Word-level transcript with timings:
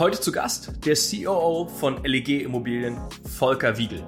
Heute 0.00 0.18
zu 0.18 0.32
Gast 0.32 0.72
der 0.86 0.96
COO 0.96 1.66
von 1.66 2.02
LEG 2.04 2.40
Immobilien, 2.40 2.96
Volker 3.36 3.76
Wiegel 3.76 4.02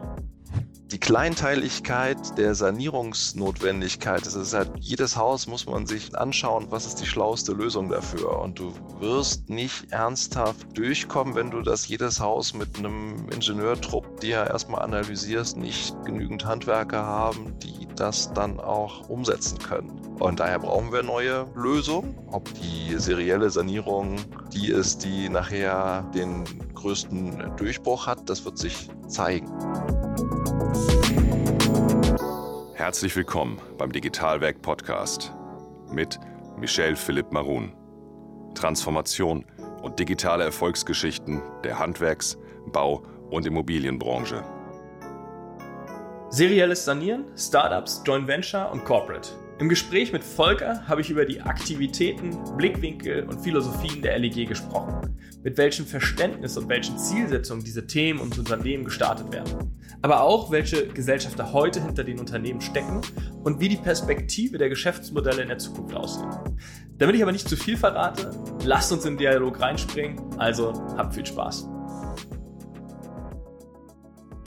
die 0.92 0.99
Kleinteiligkeit 0.99 2.18
der 2.36 2.55
Sanierungsnotwendigkeit. 2.55 4.26
Das 4.26 4.34
ist 4.34 4.52
halt, 4.52 4.71
jedes 4.78 5.17
Haus 5.17 5.46
muss 5.46 5.65
man 5.65 5.87
sich 5.87 6.17
anschauen, 6.17 6.67
was 6.68 6.84
ist 6.84 7.00
die 7.00 7.07
schlauste 7.07 7.53
Lösung 7.53 7.89
dafür. 7.89 8.39
Und 8.41 8.59
du 8.59 8.75
wirst 9.00 9.49
nicht 9.49 9.91
ernsthaft 9.91 10.77
durchkommen, 10.77 11.35
wenn 11.35 11.50
du 11.50 11.63
das 11.63 11.89
jedes 11.89 12.21
Haus 12.21 12.53
mit 12.53 12.79
einem 12.79 13.27
Ingenieurtrupp 13.31 14.21
dir 14.21 14.46
erstmal 14.46 14.82
analysierst, 14.82 15.57
nicht 15.57 15.96
genügend 16.05 16.45
Handwerker 16.45 17.03
haben, 17.03 17.59
die 17.61 17.89
das 17.96 18.32
dann 18.35 18.61
auch 18.61 19.09
umsetzen 19.09 19.59
können. 19.59 19.90
Und 20.18 20.40
daher 20.40 20.59
brauchen 20.59 20.93
wir 20.93 21.03
neue 21.03 21.46
Lösungen. 21.54 22.18
Ob 22.31 22.49
die 22.54 22.99
serielle 22.99 23.49
Sanierung 23.50 24.17
die 24.53 24.68
ist, 24.68 25.04
die 25.04 25.31
nachher 25.31 26.03
den 26.14 26.45
größten 26.75 27.57
Durchbruch 27.57 28.07
hat, 28.07 28.29
das 28.29 28.45
wird 28.45 28.59
sich 28.59 28.90
zeigen. 29.09 29.50
Herzlich 32.82 33.14
willkommen 33.14 33.60
beim 33.78 33.92
Digitalwerk 33.92 34.60
Podcast 34.60 35.32
mit 35.92 36.18
Michel 36.59 36.96
Philipp 36.96 37.30
Marun. 37.30 37.72
Transformation 38.56 39.45
und 39.82 40.00
digitale 40.00 40.42
Erfolgsgeschichten 40.42 41.41
der 41.62 41.78
Handwerks-, 41.78 42.36
Bau- 42.72 43.05
und 43.30 43.46
Immobilienbranche. 43.46 44.42
Serielles 46.30 46.84
Sanieren, 46.84 47.27
Startups, 47.36 48.02
Joint 48.05 48.27
Venture 48.27 48.72
und 48.72 48.84
Corporate. 48.84 49.28
Im 49.60 49.69
Gespräch 49.69 50.12
mit 50.12 50.24
Volker 50.24 50.84
habe 50.88 51.02
ich 51.02 51.10
über 51.10 51.24
die 51.24 51.41
Aktivitäten, 51.41 52.36
Blickwinkel 52.56 53.28
und 53.28 53.42
Philosophien 53.42 54.02
der 54.02 54.19
LEG 54.19 54.48
gesprochen, 54.48 55.20
mit 55.44 55.56
welchem 55.56 55.86
Verständnis 55.86 56.56
und 56.56 56.69
welchen 56.69 56.98
Zielsetzungen 56.98 57.62
diese 57.62 57.86
Themen 57.86 58.19
und 58.19 58.36
Unternehmen 58.36 58.84
gestartet 58.84 59.30
werden, 59.30 59.80
aber 60.03 60.20
auch 60.20 60.50
welche 60.50 60.89
Gesellschafter 60.89 61.53
heute 61.53 61.81
hinter 61.81 62.05
den 62.05 62.19
Unternehmen 62.19 62.61
stecken 62.61 63.00
und 63.45 63.61
wie 63.61 63.69
die 63.69 63.77
Perspektive 63.77 64.59
der 64.59 64.69
Geschäftsmodelle 64.69 65.42
in 65.42 65.48
der 65.48 65.59
Zukunft 65.59 65.94
aussehen. 65.94 66.31
Damit 66.98 67.17
ich 67.17 67.22
aber 67.22 67.33
nicht 67.33 67.48
zu 67.48 67.56
viel 67.56 67.77
verrate, 67.77 68.31
lasst 68.64 68.92
uns 68.92 69.05
in 69.05 69.12
den 69.14 69.19
Dialog 69.19 69.61
reinspringen, 69.61 70.20
also 70.39 70.72
habt 70.97 71.14
viel 71.14 71.25
Spaß. 71.25 71.69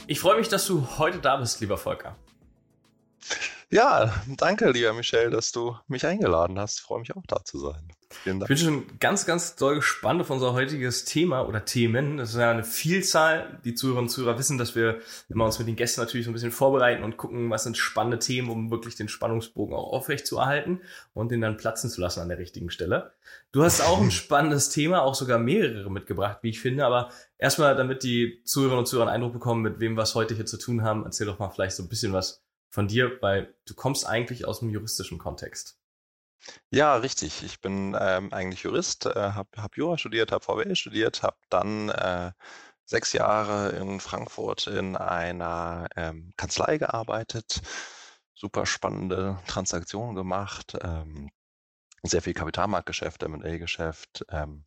Ich 0.07 0.19
freue 0.19 0.37
mich, 0.37 0.49
dass 0.49 0.67
du 0.67 0.85
heute 0.99 1.19
da 1.19 1.37
bist, 1.37 1.61
lieber 1.61 1.77
Volker. 1.77 2.15
Ja, 3.71 4.13
danke, 4.37 4.69
lieber 4.69 4.93
Michel, 4.93 5.31
dass 5.31 5.51
du 5.51 5.75
mich 5.87 6.05
eingeladen 6.05 6.59
hast. 6.59 6.79
Ich 6.79 6.83
freue 6.83 6.99
mich 6.99 7.15
auch, 7.15 7.23
da 7.27 7.43
zu 7.43 7.59
sein. 7.59 7.91
Vielen 8.09 8.39
Dank. 8.39 8.49
Ich 8.49 8.57
bin 8.57 8.65
schon 8.65 8.99
ganz, 8.99 9.25
ganz 9.25 9.55
doll 9.55 9.75
gespannt 9.75 10.21
auf 10.21 10.29
unser 10.29 10.53
heutiges 10.53 11.05
Thema 11.05 11.47
oder 11.47 11.65
Themen. 11.65 12.17
Das 12.17 12.31
ist 12.31 12.37
ja 12.37 12.51
eine 12.51 12.63
Vielzahl. 12.63 13.59
Die 13.65 13.73
Zuhörerinnen 13.73 14.05
und 14.05 14.09
Zuhörer 14.09 14.37
wissen, 14.37 14.57
dass 14.57 14.75
wir 14.75 14.99
immer 15.29 15.45
uns 15.45 15.59
mit 15.59 15.67
den 15.67 15.75
Gästen 15.75 16.01
natürlich 16.01 16.25
so 16.25 16.31
ein 16.31 16.33
bisschen 16.33 16.51
vorbereiten 16.51 17.03
und 17.03 17.17
gucken, 17.17 17.49
was 17.49 17.63
sind 17.63 17.77
spannende 17.77 18.19
Themen, 18.19 18.49
um 18.49 18.71
wirklich 18.71 18.95
den 18.95 19.09
Spannungsbogen 19.09 19.75
auch 19.75 19.91
aufrecht 19.91 20.27
zu 20.27 20.37
erhalten 20.37 20.81
und 21.13 21.31
den 21.31 21.41
dann 21.41 21.57
platzen 21.57 21.89
zu 21.89 22.01
lassen 22.01 22.21
an 22.21 22.29
der 22.29 22.37
richtigen 22.37 22.69
Stelle. 22.69 23.11
Du 23.51 23.63
hast 23.63 23.81
auch 23.81 24.01
ein 24.01 24.11
spannendes 24.25 24.69
Thema, 24.69 25.01
auch 25.01 25.15
sogar 25.15 25.39
mehrere 25.39 25.91
mitgebracht, 25.91 26.39
wie 26.41 26.49
ich 26.49 26.59
finde. 26.59 26.85
Aber 26.85 27.09
erstmal, 27.37 27.75
damit 27.75 28.03
die 28.03 28.41
Zuhörerinnen 28.43 28.79
und 28.79 28.85
Zuhörer 28.85 29.07
einen 29.07 29.15
Eindruck 29.15 29.33
bekommen, 29.33 29.61
mit 29.61 29.79
wem 29.79 29.95
wir 29.95 30.03
es 30.03 30.15
heute 30.15 30.35
hier 30.35 30.45
zu 30.45 30.57
tun 30.57 30.83
haben, 30.83 31.03
erzähl 31.03 31.27
doch 31.27 31.39
mal 31.39 31.49
vielleicht 31.49 31.75
so 31.75 31.83
ein 31.83 31.89
bisschen 31.89 32.13
was 32.13 32.43
von 32.69 32.87
dir, 32.87 33.21
weil 33.21 33.53
du 33.65 33.73
kommst 33.73 34.05
eigentlich 34.05 34.45
aus 34.45 34.59
dem 34.59 34.69
juristischen 34.69 35.17
Kontext. 35.17 35.77
Ja, 36.69 36.95
richtig. 36.97 37.43
Ich 37.43 37.61
bin 37.61 37.95
ähm, 37.99 38.31
eigentlich 38.33 38.63
Jurist, 38.63 39.05
äh, 39.05 39.13
habe 39.15 39.49
hab 39.57 39.77
Jura 39.77 39.97
studiert, 39.97 40.31
habe 40.31 40.43
VWL 40.43 40.75
studiert, 40.75 41.23
habe 41.23 41.37
dann 41.49 41.89
äh, 41.89 42.31
sechs 42.85 43.13
Jahre 43.13 43.69
in 43.71 43.99
Frankfurt 43.99 44.67
in 44.67 44.95
einer 44.95 45.87
ähm, 45.95 46.33
Kanzlei 46.37 46.77
gearbeitet, 46.77 47.61
super 48.35 48.65
spannende 48.65 49.39
Transaktionen 49.47 50.15
gemacht, 50.15 50.77
ähm, 50.81 51.31
sehr 52.03 52.21
viel 52.21 52.33
Kapitalmarktgeschäft, 52.33 53.23
M&A-Geschäft, 53.23 54.25
ähm, 54.29 54.65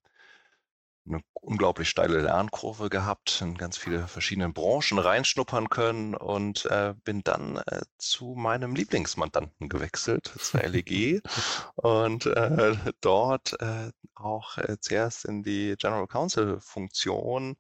eine 1.09 1.23
unglaublich 1.35 1.89
steile 1.89 2.21
Lernkurve 2.21 2.91
gehabt, 2.91 3.41
in 3.41 3.57
ganz 3.57 3.77
viele 3.77 4.07
verschiedene 4.07 4.51
Branchen 4.51 4.99
reinschnuppern 4.99 5.69
können 5.69 6.15
und 6.15 6.67
äh, 6.67 6.95
bin 7.05 7.23
dann 7.25 7.57
äh, 7.67 7.83
zu 7.99 8.35
meinem 8.37 8.75
Lieblingsmandanten 8.75 9.69
gewechselt, 9.69 10.33
zur 10.39 10.63
LEG 10.63 11.23
und 11.77 12.27
äh, 12.27 12.77
dort 13.01 13.61
äh, 13.61 13.91
auch 14.15 14.59
äh, 14.59 14.77
zuerst 14.81 15.25
in 15.25 15.43
die 15.43 15.75
General 15.79 16.07
Counsel 16.07 16.61
Funktion 16.61 17.57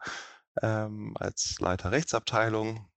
ähm, 0.62 1.14
als 1.19 1.58
Leiter 1.60 1.92
Rechtsabteilung 1.92 2.88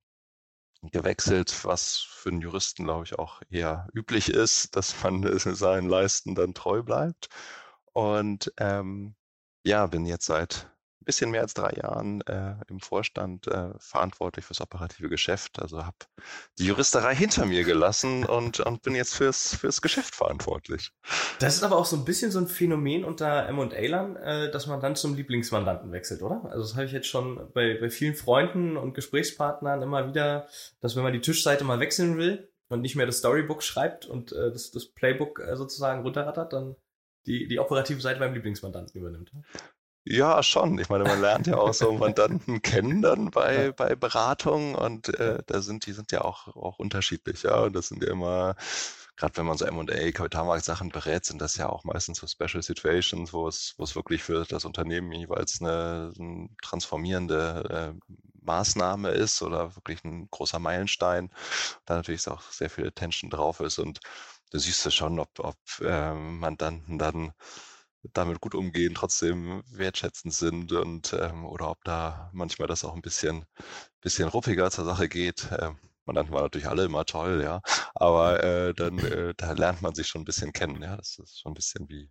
gewechselt, 0.84 1.63
was 1.63 1.97
für 1.97 2.29
einen 2.29 2.41
Juristen, 2.41 2.85
glaube 2.85 3.06
ich, 3.06 3.17
auch 3.19 3.41
eher 3.50 3.88
üblich 3.94 4.29
ist, 4.29 4.75
dass 4.75 4.95
man 5.03 5.23
seinen 5.38 5.88
Leisten 5.90 6.35
dann 6.35 6.53
treu 6.53 6.81
bleibt. 6.81 7.29
Und 7.94 8.51
ähm, 8.57 9.16
ja, 9.63 9.88
bin 9.88 10.05
jetzt 10.05 10.25
seit 10.25 10.72
ein 11.01 11.05
bisschen 11.05 11.31
mehr 11.31 11.41
als 11.41 11.55
drei 11.55 11.72
Jahren 11.72 12.22
äh, 12.22 12.55
im 12.67 12.79
Vorstand 12.79 13.47
äh, 13.47 13.69
verantwortlich 13.79 14.45
fürs 14.45 14.61
operative 14.61 15.09
Geschäft. 15.09 15.59
Also 15.59 15.83
habe 15.83 15.97
die 16.59 16.66
Juristerei 16.66 17.16
hinter 17.16 17.47
mir 17.47 17.63
gelassen 17.63 18.23
und, 18.23 18.59
und 18.59 18.83
bin 18.83 18.94
jetzt 18.94 19.16
fürs, 19.16 19.55
fürs 19.55 19.81
Geschäft 19.81 20.13
verantwortlich. 20.13 20.91
Das 21.39 21.55
ist 21.55 21.63
aber 21.63 21.77
auch 21.77 21.85
so 21.85 21.95
ein 21.95 22.05
bisschen 22.05 22.29
so 22.29 22.38
ein 22.38 22.47
Phänomen 22.47 23.03
unter 23.03 23.47
M&A-Lern, 23.47 24.16
äh, 24.17 24.51
dass 24.51 24.67
man 24.67 24.79
dann 24.79 24.95
zum 24.95 25.16
Lieblingsmandanten 25.16 25.91
wechselt, 25.91 26.22
oder? 26.22 26.43
Also 26.45 26.61
das 26.61 26.75
habe 26.75 26.85
ich 26.85 26.91
jetzt 26.91 27.07
schon 27.07 27.51
bei, 27.51 27.79
bei 27.79 27.89
vielen 27.89 28.16
Freunden 28.16 28.78
und 28.78 28.93
Gesprächspartnern 28.93 29.81
immer 29.81 30.07
wieder, 30.07 30.47
dass 30.81 30.95
wenn 30.95 31.03
man 31.03 31.13
die 31.13 31.22
Tischseite 31.22 31.63
mal 31.63 31.79
wechseln 31.79 32.17
will 32.17 32.51
und 32.69 32.81
nicht 32.81 32.95
mehr 32.95 33.07
das 33.07 33.17
Storybook 33.17 33.63
schreibt 33.63 34.05
und 34.05 34.33
äh, 34.33 34.51
das, 34.51 34.69
das 34.69 34.85
Playbook 34.85 35.39
äh, 35.39 35.55
sozusagen 35.55 36.03
runterrattert, 36.03 36.53
dann 36.53 36.75
die, 37.25 37.47
die 37.47 37.59
operative 37.59 38.01
Seite 38.01 38.19
beim 38.19 38.33
Lieblingsmandanten 38.33 38.99
übernimmt. 38.99 39.31
Ja, 40.03 40.41
schon. 40.41 40.79
Ich 40.79 40.89
meine, 40.89 41.03
man 41.03 41.21
lernt 41.21 41.45
ja 41.47 41.57
auch 41.57 41.73
so 41.73 41.91
Mandanten 41.97 42.61
kennen 42.61 43.01
dann 43.01 43.29
bei, 43.29 43.65
ja. 43.65 43.71
bei 43.71 43.95
Beratungen 43.95 44.73
und 44.73 45.09
äh, 45.19 45.43
da 45.45 45.61
sind 45.61 45.85
die 45.85 45.93
sind 45.93 46.11
ja 46.11 46.21
auch, 46.21 46.47
auch 46.55 46.79
unterschiedlich, 46.79 47.43
ja. 47.43 47.61
Und 47.61 47.73
das 47.75 47.89
sind 47.89 48.03
ja 48.03 48.09
immer, 48.09 48.55
gerade 49.15 49.37
wenn 49.37 49.45
man 49.45 49.57
so 49.57 49.65
M&A, 49.65 50.11
Kapitalmarktsachen 50.11 50.89
berät, 50.89 51.25
sind 51.25 51.39
das 51.39 51.55
ja 51.57 51.69
auch 51.69 51.83
meistens 51.83 52.17
so 52.17 52.25
Special 52.25 52.63
Situations, 52.63 53.31
wo 53.31 53.47
es, 53.47 53.75
wo 53.77 53.83
es 53.83 53.95
wirklich 53.95 54.23
für 54.23 54.43
das 54.45 54.65
Unternehmen 54.65 55.11
jeweils 55.11 55.61
eine, 55.61 56.11
eine 56.17 56.49
transformierende 56.63 57.93
äh, 57.93 58.15
Maßnahme 58.41 59.09
ist 59.09 59.43
oder 59.43 59.75
wirklich 59.75 60.03
ein 60.03 60.27
großer 60.31 60.57
Meilenstein. 60.57 61.29
Da 61.85 61.95
natürlich 61.95 62.27
auch 62.27 62.41
sehr 62.51 62.71
viel 62.71 62.87
Attention 62.87 63.29
drauf 63.29 63.59
ist 63.59 63.77
und 63.77 63.99
da 64.51 64.59
siehst 64.59 64.85
du 64.85 64.91
schon, 64.91 65.19
ob, 65.19 65.39
ob 65.39 65.57
äh, 65.81 66.13
Mandanten 66.13 67.00
dann 67.00 67.34
damit 68.13 68.41
gut 68.41 68.56
umgehen, 68.56 68.95
trotzdem 68.95 69.63
wertschätzend 69.72 70.34
sind 70.34 70.72
und 70.73 71.13
ähm, 71.13 71.45
oder 71.45 71.69
ob 71.72 71.84
da 71.84 72.29
manchmal 72.34 72.67
das 72.67 72.84
auch 72.84 72.95
ein 72.95 73.01
bisschen, 73.01 73.45
bisschen 74.01 74.28
ruppiger 74.29 74.72
zur 74.72 74.85
Sache 74.85 75.09
geht. 75.09 75.47
Ähm, 75.59 75.78
Mandanten 76.06 76.34
waren 76.34 76.44
natürlich 76.44 76.67
alle 76.67 76.85
immer 76.85 77.06
toll, 77.06 77.41
ja, 77.44 77.61
aber 77.95 78.44
äh, 78.44 78.73
dann 78.73 78.97
äh, 79.00 79.34
da 79.38 79.51
lernt 79.53 79.81
man 79.84 79.94
sich 79.95 80.07
schon 80.07 80.22
ein 80.23 80.25
bisschen 80.25 80.51
kennen, 80.53 80.81
ja. 80.81 80.97
Das 80.97 81.19
ist 81.19 81.40
schon 81.40 81.51
ein 81.51 81.56
bisschen 81.56 81.88
wie, 81.90 82.09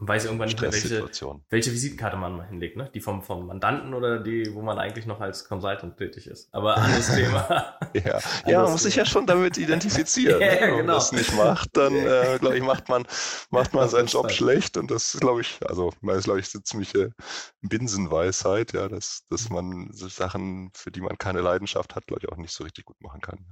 und 0.00 0.08
weiß 0.08 0.24
irgendwann 0.24 0.48
nicht 0.48 0.60
mehr, 0.60 0.72
welche, 0.72 1.06
welche 1.50 1.72
Visitenkarte 1.72 2.16
man 2.16 2.34
mal 2.34 2.46
hinlegt, 2.46 2.78
ne? 2.78 2.90
Die 2.94 3.00
vom, 3.00 3.22
vom 3.22 3.46
Mandanten 3.46 3.92
oder 3.92 4.18
die, 4.18 4.54
wo 4.54 4.62
man 4.62 4.78
eigentlich 4.78 5.04
noch 5.04 5.20
als 5.20 5.46
Consultant 5.46 5.98
tätig 5.98 6.26
ist. 6.26 6.48
Aber 6.54 6.78
anderes 6.78 7.08
Thema. 7.14 7.78
ja, 7.92 8.18
ja 8.46 8.62
man 8.62 8.72
muss 8.72 8.84
sich 8.84 8.96
ja 8.96 9.04
schon 9.04 9.26
damit 9.26 9.58
identifizieren. 9.58 10.40
ja, 10.40 10.54
ne? 10.54 10.60
Wenn 10.60 10.70
man 10.70 10.78
genau. 10.80 10.94
das 10.94 11.12
nicht 11.12 11.34
macht, 11.36 11.76
dann, 11.76 11.94
äh, 11.94 12.38
glaube 12.40 12.56
ich, 12.56 12.62
macht 12.62 12.88
man, 12.88 13.06
macht 13.50 13.74
man 13.74 13.90
seinen 13.90 14.06
Job 14.06 14.30
schlecht. 14.32 14.78
Und 14.78 14.90
das 14.90 15.14
ist, 15.14 15.20
glaube 15.20 15.42
ich, 15.42 15.58
also, 15.66 15.92
das 16.00 16.16
ist, 16.16 16.24
glaube 16.24 16.40
ich, 16.40 16.54
eine 16.54 16.62
ziemliche 16.62 17.12
Binsenweisheit, 17.60 18.72
ja, 18.72 18.88
dass, 18.88 19.26
dass 19.28 19.50
man 19.50 19.90
so 19.92 20.08
Sachen, 20.08 20.70
für 20.74 20.90
die 20.90 21.02
man 21.02 21.18
keine 21.18 21.42
Leidenschaft 21.42 21.94
hat, 21.94 22.06
glaube 22.06 22.22
ich, 22.22 22.32
auch 22.32 22.38
nicht 22.38 22.54
so 22.54 22.64
richtig 22.64 22.86
gut 22.86 23.00
machen 23.02 23.20
kann. 23.20 23.44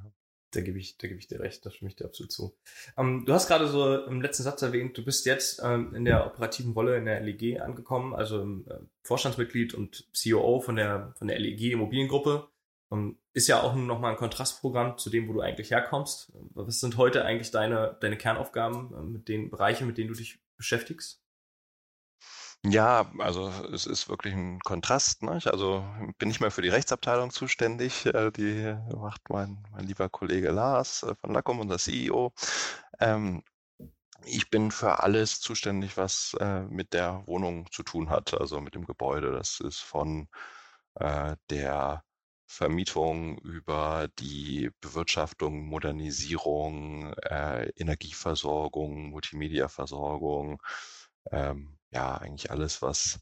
Da 0.52 0.62
gebe 0.62 0.78
ich, 0.78 0.96
da 0.96 1.08
gebe 1.08 1.20
ich 1.20 1.26
dir 1.26 1.40
recht, 1.40 1.64
da 1.66 1.70
stimme 1.70 1.90
ich 1.90 1.96
dir 1.96 2.06
absolut 2.06 2.32
zu. 2.32 2.56
Ähm, 2.96 3.24
du 3.26 3.32
hast 3.34 3.48
gerade 3.48 3.68
so 3.68 4.04
im 4.04 4.22
letzten 4.22 4.44
Satz 4.44 4.62
erwähnt, 4.62 4.96
du 4.96 5.04
bist 5.04 5.26
jetzt 5.26 5.60
ähm, 5.62 5.94
in 5.94 6.04
der 6.04 6.26
operativen 6.26 6.72
Rolle 6.72 6.96
in 6.96 7.04
der 7.04 7.20
LEG 7.20 7.60
angekommen, 7.60 8.14
also 8.14 8.42
äh, 8.42 8.78
Vorstandsmitglied 9.02 9.74
und 9.74 10.08
COO 10.16 10.60
von 10.60 10.76
der, 10.76 11.12
von 11.18 11.28
der 11.28 11.38
LEG 11.38 11.72
Immobiliengruppe. 11.72 12.48
Ähm, 12.90 13.18
ist 13.34 13.46
ja 13.46 13.62
auch 13.62 13.74
nochmal 13.74 14.12
ein 14.12 14.16
Kontrastprogramm 14.16 14.96
zu 14.96 15.10
dem, 15.10 15.28
wo 15.28 15.34
du 15.34 15.40
eigentlich 15.40 15.70
herkommst. 15.70 16.32
Was 16.54 16.80
sind 16.80 16.96
heute 16.96 17.24
eigentlich 17.24 17.50
deine, 17.50 17.96
deine 18.00 18.16
Kernaufgaben 18.16 18.94
äh, 18.94 19.02
mit 19.02 19.28
den 19.28 19.50
Bereichen, 19.50 19.86
mit 19.86 19.98
denen 19.98 20.08
du 20.08 20.14
dich 20.14 20.38
beschäftigst? 20.56 21.22
Ja, 22.64 23.10
also 23.18 23.48
es 23.72 23.86
ist 23.86 24.08
wirklich 24.08 24.34
ein 24.34 24.58
Kontrast. 24.60 25.22
Ne? 25.22 25.40
Also 25.46 25.84
bin 26.18 26.28
nicht 26.28 26.40
mehr 26.40 26.50
für 26.50 26.62
die 26.62 26.68
Rechtsabteilung 26.68 27.30
zuständig. 27.30 28.04
Äh, 28.06 28.30
die 28.32 28.74
macht 28.96 29.22
mein, 29.30 29.64
mein 29.70 29.86
lieber 29.86 30.08
Kollege 30.08 30.50
Lars 30.50 31.02
äh, 31.04 31.14
von 31.14 31.32
Lacom, 31.32 31.60
unser 31.60 31.78
CEO. 31.78 32.32
Ähm, 33.00 33.42
ich 34.24 34.50
bin 34.50 34.70
für 34.72 35.02
alles 35.02 35.40
zuständig, 35.40 35.96
was 35.96 36.34
äh, 36.40 36.62
mit 36.62 36.92
der 36.94 37.22
Wohnung 37.26 37.70
zu 37.72 37.82
tun 37.84 38.10
hat, 38.10 38.34
also 38.34 38.60
mit 38.60 38.74
dem 38.74 38.86
Gebäude. 38.86 39.32
Das 39.32 39.60
ist 39.60 39.80
von 39.80 40.28
äh, 40.96 41.36
der 41.50 42.04
Vermietung 42.46 43.38
über 43.40 44.08
die 44.18 44.70
Bewirtschaftung, 44.80 45.66
Modernisierung, 45.66 47.12
äh, 47.24 47.68
Energieversorgung, 47.76 49.10
Multimediaversorgung, 49.10 50.62
ähm, 51.32 51.77
ja, 51.90 52.16
eigentlich 52.16 52.50
alles, 52.50 52.82
was, 52.82 53.20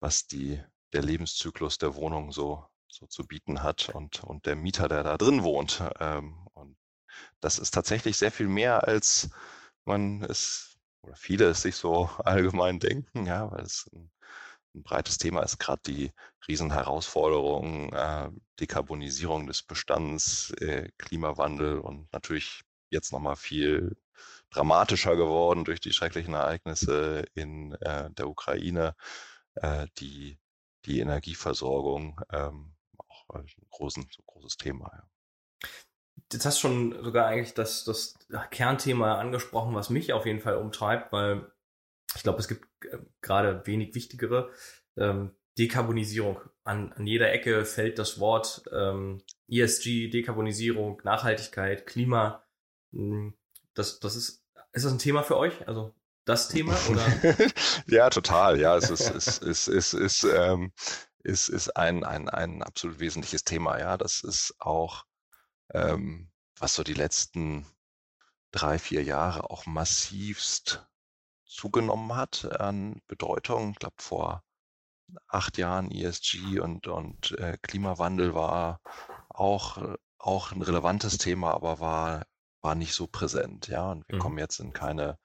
was 0.00 0.26
die, 0.26 0.62
der 0.92 1.02
Lebenszyklus 1.02 1.78
der 1.78 1.94
Wohnung 1.94 2.32
so, 2.32 2.66
so 2.88 3.06
zu 3.06 3.26
bieten 3.26 3.62
hat 3.62 3.90
und, 3.90 4.24
und 4.24 4.46
der 4.46 4.56
Mieter, 4.56 4.88
der 4.88 5.02
da 5.02 5.16
drin 5.16 5.42
wohnt. 5.42 5.82
Ähm, 6.00 6.46
und 6.54 6.76
das 7.40 7.58
ist 7.58 7.72
tatsächlich 7.72 8.16
sehr 8.18 8.32
viel 8.32 8.48
mehr, 8.48 8.84
als 8.86 9.30
man 9.84 10.22
es 10.22 10.76
oder 11.06 11.16
viele 11.16 11.46
es 11.50 11.62
sich 11.62 11.76
so 11.76 12.06
allgemein 12.24 12.80
denken, 12.80 13.26
ja, 13.26 13.50
weil 13.50 13.64
es 13.64 13.88
ein, 13.92 14.10
ein 14.74 14.82
breites 14.82 15.18
Thema 15.18 15.42
ist, 15.42 15.58
gerade 15.58 15.82
die 15.86 16.12
Riesenherausforderungen, 16.48 17.92
äh, 17.92 18.30
Dekarbonisierung 18.60 19.46
des 19.46 19.62
Bestands, 19.62 20.50
äh, 20.60 20.90
Klimawandel 20.98 21.78
und 21.78 22.12
natürlich 22.12 22.62
jetzt 22.90 23.12
nochmal 23.12 23.36
viel 23.36 23.96
dramatischer 24.50 25.16
geworden 25.16 25.64
durch 25.64 25.80
die 25.80 25.92
schrecklichen 25.92 26.34
Ereignisse 26.34 27.24
in 27.34 27.72
äh, 27.80 28.10
der 28.10 28.28
Ukraine, 28.28 28.94
äh, 29.54 29.86
die, 29.98 30.38
die 30.84 31.00
Energieversorgung, 31.00 32.20
ähm, 32.32 32.74
auch 33.08 33.28
ein, 33.34 33.46
großen, 33.70 34.06
so 34.10 34.22
großes 34.26 34.56
Thema. 34.56 34.90
Ja. 34.92 35.68
Jetzt 36.32 36.46
hast 36.46 36.58
du 36.58 36.60
schon 36.68 37.04
sogar 37.04 37.26
eigentlich 37.26 37.54
das, 37.54 37.84
das 37.84 38.14
Kernthema 38.50 39.18
angesprochen, 39.18 39.74
was 39.74 39.90
mich 39.90 40.12
auf 40.12 40.26
jeden 40.26 40.40
Fall 40.40 40.56
umtreibt, 40.56 41.12
weil 41.12 41.52
ich 42.14 42.22
glaube, 42.22 42.38
es 42.40 42.48
gibt 42.48 42.66
äh, 42.84 42.98
gerade 43.20 43.66
wenig 43.66 43.94
wichtigere. 43.94 44.50
Ähm, 44.96 45.36
Dekarbonisierung. 45.58 46.40
An, 46.64 46.92
an 46.92 47.06
jeder 47.06 47.32
Ecke 47.32 47.64
fällt 47.64 47.98
das 47.98 48.18
Wort 48.18 48.64
ähm, 48.72 49.22
ESG, 49.48 50.08
Dekarbonisierung, 50.08 51.00
Nachhaltigkeit, 51.04 51.86
Klima. 51.86 52.45
Hm, 52.92 53.34
das, 53.74 54.00
das 54.00 54.16
ist, 54.16 54.44
ist 54.72 54.84
das 54.84 54.92
ein 54.92 54.98
Thema 54.98 55.22
für 55.22 55.36
euch? 55.36 55.66
Also 55.66 55.94
das 56.24 56.48
Thema? 56.48 56.76
Oder? 56.90 57.06
ja, 57.86 58.10
total. 58.10 58.58
Ja, 58.60 58.76
es 58.76 58.90
ist, 58.90 59.10
es 59.10 59.38
ist, 59.38 59.68
es 59.68 59.94
ist, 59.94 60.24
ähm, 60.24 60.72
ist, 61.22 61.48
ist 61.48 61.76
ein, 61.76 62.04
ein, 62.04 62.28
ein 62.28 62.62
absolut 62.62 62.98
wesentliches 62.98 63.44
Thema. 63.44 63.78
Ja, 63.78 63.96
das 63.96 64.22
ist 64.22 64.54
auch 64.58 65.04
ähm, 65.72 66.30
was 66.58 66.74
so 66.74 66.82
die 66.82 66.94
letzten 66.94 67.66
drei, 68.50 68.78
vier 68.78 69.02
Jahre 69.02 69.50
auch 69.50 69.66
massivst 69.66 70.86
zugenommen 71.44 72.16
hat 72.16 72.60
an 72.60 73.00
Bedeutung. 73.06 73.72
Ich 73.72 73.78
glaube, 73.78 73.96
vor 73.98 74.42
acht 75.28 75.58
Jahren 75.58 75.90
ESG 75.90 76.58
und, 76.60 76.88
und 76.88 77.32
äh, 77.38 77.56
Klimawandel 77.62 78.34
war 78.34 78.80
auch, 79.28 79.96
auch 80.18 80.52
ein 80.52 80.62
relevantes 80.62 81.18
Thema, 81.18 81.52
aber 81.54 81.80
war, 81.80 82.26
war 82.60 82.74
nicht 82.74 82.94
so 82.94 83.06
präsent. 83.06 83.68
Ja, 83.68 83.90
und 83.92 84.08
wir 84.08 84.16
mhm. 84.16 84.20
kommen 84.20 84.38
jetzt 84.38 84.60
in 84.60 84.72
keine 84.72 85.18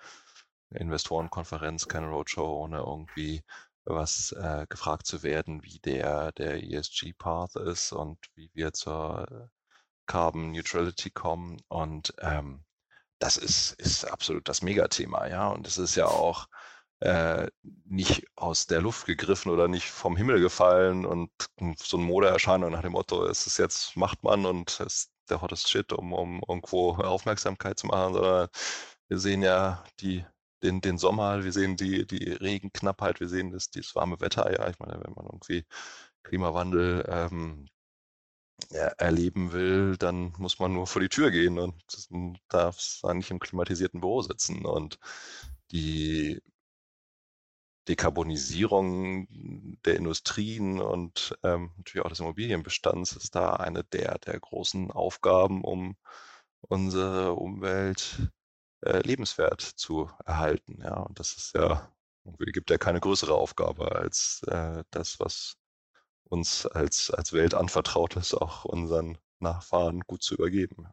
Investorenkonferenz, 0.71 1.87
keine 1.87 2.09
Roadshow, 2.09 2.63
ohne 2.63 2.79
irgendwie 2.79 3.43
was 3.83 4.31
äh, 4.33 4.65
gefragt 4.69 5.07
zu 5.07 5.23
werden, 5.23 5.63
wie 5.63 5.79
der, 5.79 6.31
der 6.33 6.63
ESG-Path 6.63 7.55
ist 7.55 7.91
und 7.91 8.19
wie 8.35 8.49
wir 8.53 8.73
zur 8.73 9.49
Carbon 10.05 10.51
Neutrality 10.51 11.09
kommen. 11.09 11.61
Und 11.67 12.13
ähm, 12.19 12.63
das 13.19 13.37
ist, 13.37 13.73
ist 13.73 14.05
absolut 14.05 14.47
das 14.47 14.61
Megathema, 14.61 15.27
ja. 15.27 15.49
Und 15.49 15.67
es 15.67 15.77
ist 15.77 15.95
ja 15.95 16.05
auch 16.05 16.47
äh, 17.01 17.47
nicht 17.85 18.27
aus 18.35 18.67
der 18.67 18.81
Luft 18.81 19.07
gegriffen 19.07 19.51
oder 19.51 19.67
nicht 19.67 19.89
vom 19.89 20.15
Himmel 20.15 20.39
gefallen 20.39 21.05
und 21.05 21.31
so 21.77 21.97
eine 21.97 22.05
Modeerscheinung 22.05 22.71
nach 22.71 22.83
dem 22.83 22.91
Motto, 22.91 23.25
es 23.25 23.47
ist 23.47 23.57
jetzt, 23.57 23.95
macht 23.97 24.23
man 24.23 24.45
und 24.45 24.79
es 24.79 25.09
der 25.31 25.41
hottest 25.41 25.69
Shit, 25.69 25.93
um, 25.93 26.13
um 26.13 26.41
irgendwo 26.47 26.93
Aufmerksamkeit 26.95 27.79
zu 27.79 27.87
machen, 27.87 28.13
sondern 28.13 28.49
wir 29.07 29.19
sehen 29.19 29.41
ja 29.43 29.83
die, 29.99 30.25
den, 30.63 30.81
den 30.81 30.97
Sommer, 30.97 31.43
wir 31.43 31.51
sehen 31.53 31.75
die, 31.77 32.05
die 32.07 32.31
Regenknappheit, 32.31 33.19
wir 33.19 33.29
sehen 33.29 33.51
das, 33.51 33.71
dieses 33.71 33.95
warme 33.95 34.19
Wetter, 34.21 34.51
ja, 34.51 34.69
ich 34.69 34.79
meine, 34.79 35.01
wenn 35.03 35.13
man 35.13 35.25
irgendwie 35.25 35.65
Klimawandel 36.23 37.05
ähm, 37.09 37.67
erleben 38.97 39.53
will, 39.53 39.97
dann 39.97 40.33
muss 40.37 40.59
man 40.59 40.73
nur 40.73 40.87
vor 40.87 41.01
die 41.01 41.09
Tür 41.09 41.31
gehen 41.31 41.57
und 41.59 41.75
darf 42.49 43.01
nicht 43.13 43.31
im 43.31 43.39
klimatisierten 43.39 43.99
Büro 44.01 44.21
sitzen. 44.21 44.65
Und 44.65 44.99
die 45.71 46.41
Dekarbonisierung 47.87 49.27
der 49.85 49.95
Industrien 49.95 50.79
und 50.79 51.37
ähm, 51.43 51.71
natürlich 51.77 52.05
auch 52.05 52.09
des 52.09 52.19
Immobilienbestands 52.19 53.13
ist 53.13 53.35
da 53.35 53.53
eine 53.53 53.83
der, 53.83 54.19
der 54.19 54.39
großen 54.39 54.91
Aufgaben, 54.91 55.63
um 55.63 55.95
unsere 56.61 57.33
Umwelt 57.33 58.31
äh, 58.81 58.99
lebenswert 58.99 59.61
zu 59.61 60.09
erhalten. 60.25 60.79
Ja, 60.83 60.99
und 61.01 61.19
das 61.19 61.33
ist 61.33 61.55
ja, 61.55 61.91
gibt 62.37 62.69
ja 62.69 62.77
keine 62.77 62.99
größere 62.99 63.33
Aufgabe 63.33 63.95
als 63.95 64.41
äh, 64.47 64.83
das, 64.91 65.19
was 65.19 65.57
uns 66.23 66.65
als, 66.65 67.11
als 67.11 67.33
Welt 67.33 67.53
anvertraut 67.53 68.15
ist, 68.15 68.33
auch 68.33 68.65
unseren 68.65 69.17
Nachfahren 69.39 70.01
gut 70.01 70.23
zu 70.23 70.35
übergeben. 70.35 70.87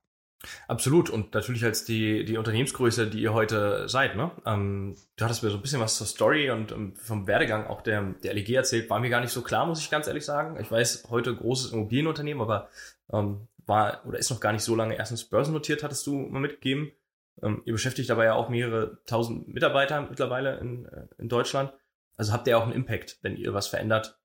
Absolut. 0.69 1.11
Und 1.11 1.35
natürlich 1.35 1.65
als 1.65 1.85
die, 1.85 2.25
die 2.25 2.39
Unternehmensgröße, 2.39 3.09
die 3.09 3.21
ihr 3.21 3.35
heute 3.35 3.89
seid, 3.89 4.17
ne? 4.17 4.31
Ähm, 4.47 4.97
du 5.17 5.25
hattest 5.25 5.43
mir 5.43 5.51
so 5.51 5.57
ein 5.57 5.63
bisschen 5.63 5.81
was 5.81 5.97
zur 5.97 6.07
Story 6.07 6.51
und 6.51 6.71
um, 6.71 6.95
vom 6.95 7.27
Werdegang 7.27 7.67
auch 7.67 7.83
der, 7.83 8.15
der 8.23 8.35
LEG 8.35 8.51
erzählt, 8.51 8.89
war 8.89 9.01
mir 9.01 9.11
gar 9.11 9.21
nicht 9.21 9.33
so 9.33 9.43
klar, 9.43 9.67
muss 9.67 9.81
ich 9.81 9.91
ganz 9.91 10.07
ehrlich 10.07 10.25
sagen. 10.25 10.59
Ich 10.61 10.71
weiß, 10.71 11.09
heute 11.11 11.35
großes 11.35 11.73
Immobilienunternehmen, 11.73 12.41
aber 12.41 12.69
ähm, 13.13 13.49
war 13.67 14.07
oder 14.07 14.19
ist 14.19 14.31
noch 14.31 14.41
gar 14.41 14.53
nicht 14.53 14.63
so 14.63 14.75
lange 14.75 14.97
erstens 14.97 15.25
börsennotiert, 15.25 15.83
hattest 15.83 16.07
du 16.07 16.15
mal 16.15 16.41
mitgegeben. 16.41 16.93
Ähm, 17.43 17.63
ihr 17.65 17.73
beschäftigt 17.73 18.11
dabei 18.11 18.25
ja 18.27 18.35
auch 18.35 18.49
mehrere 18.49 18.99
tausend 19.07 19.49
Mitarbeiter 19.49 20.03
mittlerweile 20.03 20.59
in, 20.59 20.87
äh, 20.87 21.07
in 21.19 21.29
Deutschland. 21.29 21.73
Also 22.17 22.33
habt 22.33 22.49
ihr 22.49 22.59
auch 22.59 22.65
einen 22.65 22.73
Impact, 22.73 23.19
wenn 23.23 23.37
ihr 23.37 23.55
was 23.55 23.69
verändert, 23.69 24.19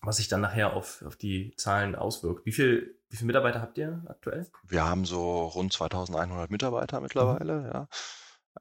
was 0.00 0.16
sich 0.16 0.28
dann 0.28 0.40
nachher 0.40 0.72
auf, 0.72 1.02
auf 1.06 1.16
die 1.16 1.54
Zahlen 1.56 1.94
auswirkt. 1.94 2.46
Wie 2.46 2.52
viel, 2.52 2.98
wie 3.08 3.16
viele 3.16 3.26
Mitarbeiter 3.26 3.60
habt 3.60 3.78
ihr 3.78 4.02
aktuell? 4.06 4.46
Wir 4.64 4.84
haben 4.84 5.04
so 5.04 5.46
rund 5.46 5.72
2100 5.72 6.50
Mitarbeiter 6.50 7.00
mittlerweile, 7.00 7.60
mhm. 7.60 7.66
ja. 7.66 7.88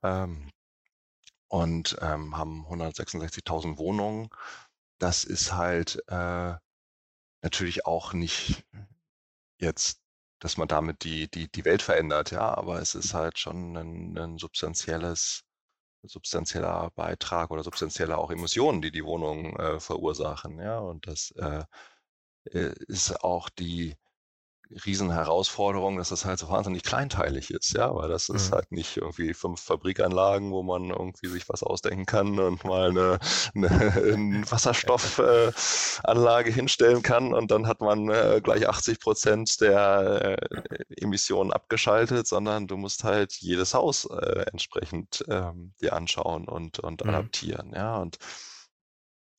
Ähm, 0.03 0.51
und 1.47 1.97
ähm, 2.01 2.38
haben 2.38 2.65
166.000 2.65 3.77
Wohnungen. 3.77 4.30
Das 5.00 5.24
ist 5.24 5.53
halt 5.53 6.03
äh, 6.07 6.54
natürlich 7.42 7.85
auch 7.85 8.14
nicht 8.14 8.66
jetzt, 9.59 10.02
dass 10.40 10.57
man 10.57 10.68
damit 10.68 11.04
die, 11.04 11.30
die, 11.30 11.49
die 11.52 11.66
Welt 11.66 11.81
verändert, 11.81 12.31
ja, 12.31 12.54
aber 12.56 12.81
es 12.81 12.95
ist 12.95 13.14
halt 13.14 13.40
schon 13.40 13.75
ein, 13.78 14.18
ein 14.18 14.37
substanzielles 14.37 15.44
substanzieller 16.07 16.92
Beitrag 16.95 17.52
oder 17.52 17.64
substanzielle 17.64 18.18
auch 18.18 18.31
Emissionen, 18.31 18.81
die 18.81 18.92
die 18.92 19.04
Wohnungen 19.04 19.56
äh, 19.56 19.80
verursachen. 19.80 20.59
Ja, 20.59 20.80
und 20.80 21.07
das 21.07 21.31
äh, 21.31 21.64
äh, 22.52 22.73
ist 22.87 23.23
auch 23.23 23.49
die 23.49 23.95
Riesenherausforderung, 24.86 25.98
dass 25.98 26.10
das 26.10 26.26
halt 26.26 26.40
so 26.40 26.50
wahnsinnig 26.50 26.84
kleinteilig 26.84 27.52
ist, 27.52 27.74
ja, 27.74 27.94
weil 27.95 28.10
das 28.10 28.30
ist 28.30 28.50
mhm. 28.52 28.56
halt 28.56 28.72
nicht 28.72 28.98
irgendwie 28.98 29.34
fünf 29.34 29.62
Fabrikanlagen, 29.62 30.52
wo 30.52 30.64
man 30.64 30.90
irgendwie 30.90 31.28
sich 31.28 31.48
was 31.50 31.64
ausdenken 31.64 32.06
kann 32.06 32.40
und 32.40 32.64
mal 32.64 32.90
eine, 32.90 33.19
eine, 33.54 33.68
eine 34.14 34.52
Wasserstoffanlage 34.52 36.50
äh, 36.50 36.54
hinstellen 36.54 37.02
kann 37.02 37.34
und 37.34 37.52
dann 37.52 37.68
hat 37.68 37.81
man 37.81 38.10
äh, 38.10 38.42
gleich 38.44 38.68
80 38.68 39.00
Prozent 39.00 39.62
der 39.62 40.38
äh, 40.40 40.95
Emissionen 41.02 41.52
abgeschaltet, 41.52 42.28
sondern 42.28 42.68
du 42.68 42.78
musst 42.78 43.04
halt 43.04 43.34
jedes 43.34 43.74
Haus 43.74 44.06
äh, 44.06 44.45
entsprechend 44.52 45.24
ähm, 45.30 45.74
dir 45.81 45.94
anschauen 45.94 46.48
und, 46.48 46.80
und 46.80 47.04
mhm. 47.04 47.10
adaptieren, 47.10 47.74
ja, 47.76 47.98
und 47.98 48.18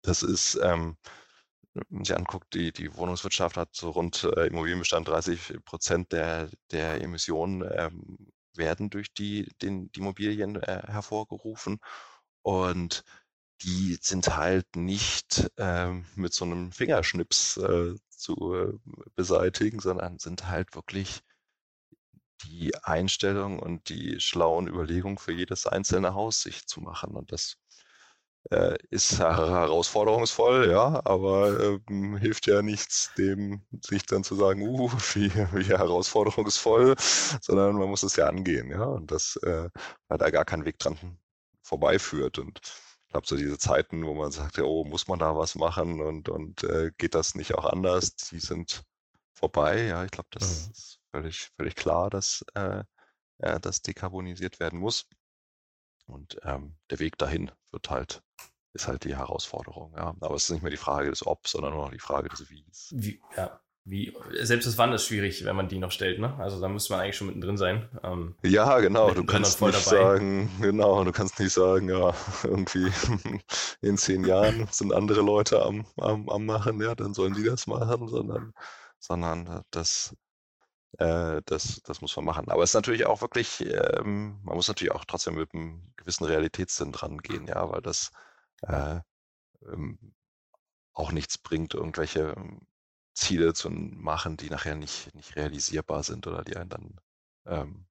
das 0.02 0.23
ist 0.23 0.59
ähm, 0.62 0.97
wenn 1.76 1.99
man 1.99 2.04
sich 2.04 2.16
anguckt, 2.16 2.54
die, 2.54 2.73
die 2.73 2.95
Wohnungswirtschaft 2.97 3.56
hat 3.56 3.75
so 3.75 3.90
rund 3.90 4.25
äh, 4.37 4.47
Immobilienbestand 4.47 5.09
30 5.09 5.64
Prozent 5.64 6.12
der, 6.12 6.50
der 6.71 7.00
Emissionen 7.00 7.62
ähm, 7.76 8.33
werden 8.54 8.90
durch 8.90 9.12
die, 9.12 9.49
den, 9.62 9.90
die 9.92 10.00
Immobilien 10.00 10.56
äh, 10.56 10.83
hervorgerufen. 10.87 11.78
Und 12.42 13.04
die 13.62 13.99
sind 14.00 14.37
halt 14.37 14.76
nicht 14.76 15.50
ähm, 15.56 16.06
mit 16.14 16.33
so 16.33 16.45
einem 16.45 16.73
Fingerschnips 16.73 17.56
äh, 17.59 17.95
zu 18.09 18.54
äh, 18.54 18.73
beseitigen, 19.14 19.80
sondern 19.80 20.18
sind 20.18 20.49
halt 20.49 20.75
wirklich 20.75 21.21
die 22.45 22.75
Einstellung 22.83 23.59
und 23.59 23.88
die 23.88 24.21
schlauen 24.21 24.68
Überlegungen 24.68 25.18
für 25.18 25.33
jedes 25.33 25.66
einzelne 25.66 26.14
Haus 26.14 26.42
sich 26.42 26.66
zu 26.66 26.80
machen. 26.80 27.14
Und 27.14 27.33
das 27.33 27.56
äh, 28.50 28.76
ist 28.90 29.18
herausforderungsvoll, 29.18 30.70
ja, 30.70 31.00
aber 31.04 31.78
ähm, 31.88 32.16
hilft 32.16 32.46
ja 32.46 32.62
nichts, 32.62 33.10
dem 33.18 33.62
sich 33.80 34.04
dann 34.06 34.24
zu 34.24 34.34
sagen, 34.34 34.62
uh, 34.62 34.90
wie, 35.14 35.32
wie 35.34 35.64
herausforderungsvoll, 35.64 36.94
sondern 37.40 37.76
man 37.76 37.88
muss 37.88 38.02
es 38.02 38.16
ja 38.16 38.28
angehen, 38.28 38.70
ja, 38.70 38.84
und 38.84 39.10
das 39.10 39.36
äh, 39.42 39.68
war 40.08 40.18
da 40.18 40.30
gar 40.30 40.44
kein 40.44 40.64
Weg 40.64 40.78
dran 40.78 41.18
vorbeiführt. 41.62 42.38
Und 42.38 42.60
ich 43.06 43.12
glaube, 43.12 43.26
so 43.26 43.36
diese 43.36 43.58
Zeiten, 43.58 44.06
wo 44.06 44.14
man 44.14 44.30
sagt, 44.32 44.56
ja, 44.56 44.64
oh, 44.64 44.84
muss 44.84 45.08
man 45.08 45.18
da 45.18 45.36
was 45.36 45.54
machen 45.54 46.00
und, 46.00 46.28
und 46.28 46.64
äh, 46.64 46.92
geht 46.98 47.14
das 47.14 47.34
nicht 47.34 47.54
auch 47.54 47.64
anders, 47.64 48.14
die 48.16 48.40
sind 48.40 48.84
vorbei. 49.34 49.84
Ja, 49.84 50.04
ich 50.04 50.10
glaube, 50.10 50.28
das 50.32 50.66
mhm. 50.66 50.72
ist 50.72 51.00
völlig, 51.10 51.50
völlig 51.56 51.74
klar, 51.76 52.10
dass 52.10 52.44
äh, 52.54 52.84
äh, 53.38 53.60
das 53.60 53.82
dekarbonisiert 53.82 54.60
werden 54.60 54.78
muss. 54.78 55.06
Und 56.06 56.38
ähm, 56.42 56.76
der 56.90 57.00
Weg 57.00 57.18
dahin 57.18 57.50
wird 57.72 57.90
halt, 57.90 58.22
ist 58.76 58.88
halt 58.88 59.04
die 59.04 59.16
Herausforderung. 59.16 59.92
Ja. 59.97 60.14
Aber 60.21 60.35
es 60.35 60.45
ist 60.45 60.50
nicht 60.50 60.62
mehr 60.62 60.71
die 60.71 60.76
Frage 60.76 61.11
des 61.11 61.26
Ob, 61.26 61.49
sondern 61.49 61.73
nur 61.73 61.85
noch 61.85 61.92
die 61.92 61.99
Frage 61.99 62.28
des 62.28 62.49
Wies. 62.50 62.92
Wie, 62.95 63.21
ja, 63.37 63.61
wie, 63.88 64.12
selbst 64.42 64.66
das 64.66 64.78
Wann 64.78 64.92
ist 64.92 65.06
schwierig, 65.06 65.45
wenn 65.45 65.54
man 65.54 65.68
die 65.68 65.78
noch 65.78 65.92
stellt, 65.92 66.18
ne? 66.18 66.37
Also 66.40 66.61
da 66.61 66.68
müsste 66.68 66.92
man 66.92 67.02
eigentlich 67.02 67.16
schon 67.16 67.28
mittendrin 67.28 67.56
sein. 67.56 67.88
Ähm, 68.02 68.35
ja, 68.42 68.80
genau. 68.80 69.12
Du 69.12 69.25
kannst 69.25 69.62
nicht 69.62 69.75
dabei. 69.75 69.97
sagen, 69.97 70.50
genau, 70.61 71.04
du 71.04 71.12
kannst 71.12 71.38
nicht 71.38 71.52
sagen, 71.52 71.88
ja, 71.88 72.12
irgendwie 72.42 72.90
in 73.80 73.97
zehn 73.97 74.25
Jahren 74.25 74.66
sind 74.73 74.92
andere 74.92 75.23
Leute 75.23 75.62
am, 75.62 75.87
am, 75.99 76.28
am 76.28 76.47
machen, 76.47 76.80
ja, 76.80 76.97
dann 76.97 77.14
sollen 77.14 77.35
die 77.35 77.45
das 77.45 77.68
machen, 77.68 78.09
sondern, 78.09 78.52
sondern 78.99 79.62
das, 79.71 80.16
äh, 80.99 81.40
das, 81.47 81.80
das 81.85 82.00
muss 82.00 82.16
man 82.16 82.25
machen. 82.25 82.49
Aber 82.49 82.64
es 82.64 82.71
ist 82.71 82.75
natürlich 82.75 83.06
auch 83.06 83.21
wirklich, 83.21 83.61
ähm, 83.61 84.40
man 84.42 84.56
muss 84.56 84.66
natürlich 84.66 84.92
auch 84.92 85.04
trotzdem 85.04 85.37
mit 85.37 85.54
einem 85.54 85.92
gewissen 85.97 86.25
Realitätssinn 86.25 86.90
dran 86.90 87.18
gehen, 87.18 87.47
ja, 87.47 87.71
weil 87.71 87.83
das 87.83 88.11
äh, 88.62 89.00
ähm, 89.66 90.14
auch 90.92 91.12
nichts 91.12 91.38
bringt, 91.38 91.75
irgendwelche 91.75 92.34
Ziele 93.14 93.54
zu 93.54 93.70
machen, 93.70 94.36
die 94.36 94.50
nachher 94.50 94.75
nicht, 94.75 95.14
nicht 95.14 95.36
realisierbar 95.36 96.02
sind 96.02 96.26
oder 96.26 96.42
die 96.42 96.56
einen 96.56 96.70
dann 96.70 97.00
ähm, 97.46 97.86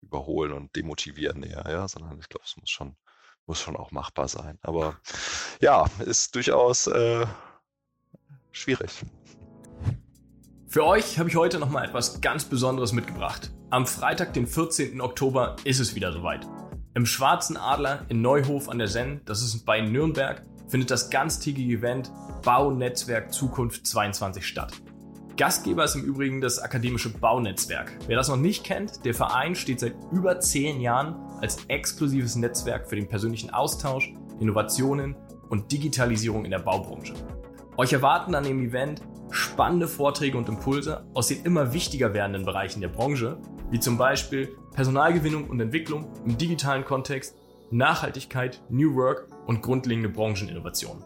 überholen 0.00 0.52
und 0.52 0.74
demotivieren 0.74 1.42
eher, 1.42 1.64
ja, 1.68 1.88
sondern 1.88 2.18
ich 2.18 2.28
glaube, 2.28 2.44
es 2.44 2.56
muss 2.56 2.70
schon, 2.70 2.96
muss 3.46 3.60
schon 3.60 3.76
auch 3.76 3.90
machbar 3.90 4.28
sein. 4.28 4.58
Aber 4.62 4.98
ja, 5.60 5.86
ist 6.00 6.34
durchaus 6.34 6.86
äh, 6.86 7.26
schwierig. 8.50 9.04
Für 10.66 10.84
euch 10.86 11.18
habe 11.18 11.28
ich 11.28 11.36
heute 11.36 11.58
nochmal 11.58 11.86
etwas 11.86 12.20
ganz 12.22 12.46
Besonderes 12.46 12.92
mitgebracht. 12.92 13.52
Am 13.70 13.86
Freitag, 13.86 14.32
den 14.32 14.46
14. 14.46 15.00
Oktober, 15.00 15.56
ist 15.64 15.80
es 15.80 15.94
wieder 15.94 16.12
soweit. 16.12 16.46
Im 16.94 17.06
Schwarzen 17.06 17.56
Adler 17.56 18.04
in 18.10 18.20
Neuhof 18.20 18.68
an 18.68 18.76
der 18.76 18.86
Senn, 18.86 19.22
das 19.24 19.40
ist 19.40 19.64
bei 19.64 19.80
Nürnberg, 19.80 20.42
findet 20.68 20.90
das 20.90 21.08
ganztägige 21.08 21.78
Event 21.78 22.12
Baunetzwerk 22.44 23.32
Zukunft 23.32 23.86
22 23.86 24.46
statt. 24.46 24.74
Gastgeber 25.38 25.84
ist 25.84 25.94
im 25.94 26.04
Übrigen 26.04 26.42
das 26.42 26.58
akademische 26.58 27.08
Baunetzwerk. 27.08 27.98
Wer 28.06 28.16
das 28.18 28.28
noch 28.28 28.36
nicht 28.36 28.62
kennt, 28.62 29.06
der 29.06 29.14
Verein 29.14 29.54
steht 29.54 29.80
seit 29.80 29.94
über 30.12 30.38
zehn 30.40 30.82
Jahren 30.82 31.16
als 31.40 31.64
exklusives 31.68 32.36
Netzwerk 32.36 32.90
für 32.90 32.96
den 32.96 33.08
persönlichen 33.08 33.48
Austausch, 33.48 34.12
Innovationen 34.38 35.16
und 35.48 35.72
Digitalisierung 35.72 36.44
in 36.44 36.50
der 36.50 36.58
Baubranche. 36.58 37.14
Euch 37.78 37.94
erwarten 37.94 38.34
an 38.34 38.44
dem 38.44 38.60
Event 38.60 39.00
spannende 39.30 39.88
Vorträge 39.88 40.36
und 40.36 40.50
Impulse 40.50 41.06
aus 41.14 41.28
den 41.28 41.42
immer 41.44 41.72
wichtiger 41.72 42.12
werdenden 42.12 42.44
Bereichen 42.44 42.82
der 42.82 42.88
Branche, 42.88 43.40
wie 43.70 43.80
zum 43.80 43.96
Beispiel 43.96 44.54
Personalgewinnung 44.74 45.50
und 45.50 45.60
Entwicklung 45.60 46.08
im 46.24 46.38
digitalen 46.38 46.84
Kontext, 46.84 47.36
Nachhaltigkeit, 47.70 48.62
New 48.68 48.94
Work 48.94 49.28
und 49.46 49.62
grundlegende 49.62 50.08
Brancheninnovationen. 50.08 51.04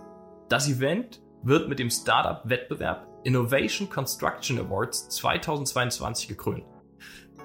Das 0.49 0.69
Event 0.69 1.21
wird 1.43 1.69
mit 1.69 1.79
dem 1.79 1.91
Startup-Wettbewerb 1.91 3.07
Innovation 3.25 3.91
Construction 3.91 4.59
Awards 4.59 5.09
2022 5.09 6.29
gekrönt. 6.29 6.65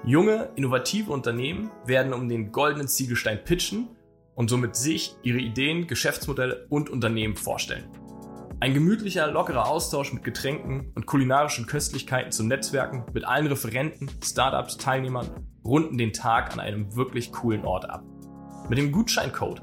Junge, 0.04 0.50
innovative 0.56 1.12
Unternehmen 1.12 1.70
werden 1.86 2.12
um 2.12 2.28
den 2.28 2.52
goldenen 2.52 2.88
Ziegelstein 2.88 3.42
pitchen 3.44 3.88
und 4.34 4.48
somit 4.48 4.76
sich, 4.76 5.16
ihre 5.22 5.38
Ideen, 5.38 5.86
Geschäftsmodelle 5.86 6.66
und 6.68 6.90
Unternehmen 6.90 7.36
vorstellen. 7.36 7.88
Ein 8.60 8.74
gemütlicher, 8.74 9.28
lockerer 9.30 9.68
Austausch 9.68 10.12
mit 10.12 10.22
Getränken 10.22 10.92
und 10.94 11.06
kulinarischen 11.06 11.66
Köstlichkeiten 11.66 12.30
zum 12.30 12.46
Netzwerken 12.46 13.04
mit 13.12 13.24
allen 13.24 13.48
Referenten, 13.48 14.08
Startups, 14.22 14.76
Teilnehmern 14.76 15.51
runden 15.64 15.98
den 15.98 16.12
Tag 16.12 16.52
an 16.52 16.60
einem 16.60 16.94
wirklich 16.96 17.32
coolen 17.32 17.64
Ort 17.64 17.88
ab. 17.88 18.04
Mit 18.68 18.78
dem 18.78 18.92
Gutscheincode 18.92 19.62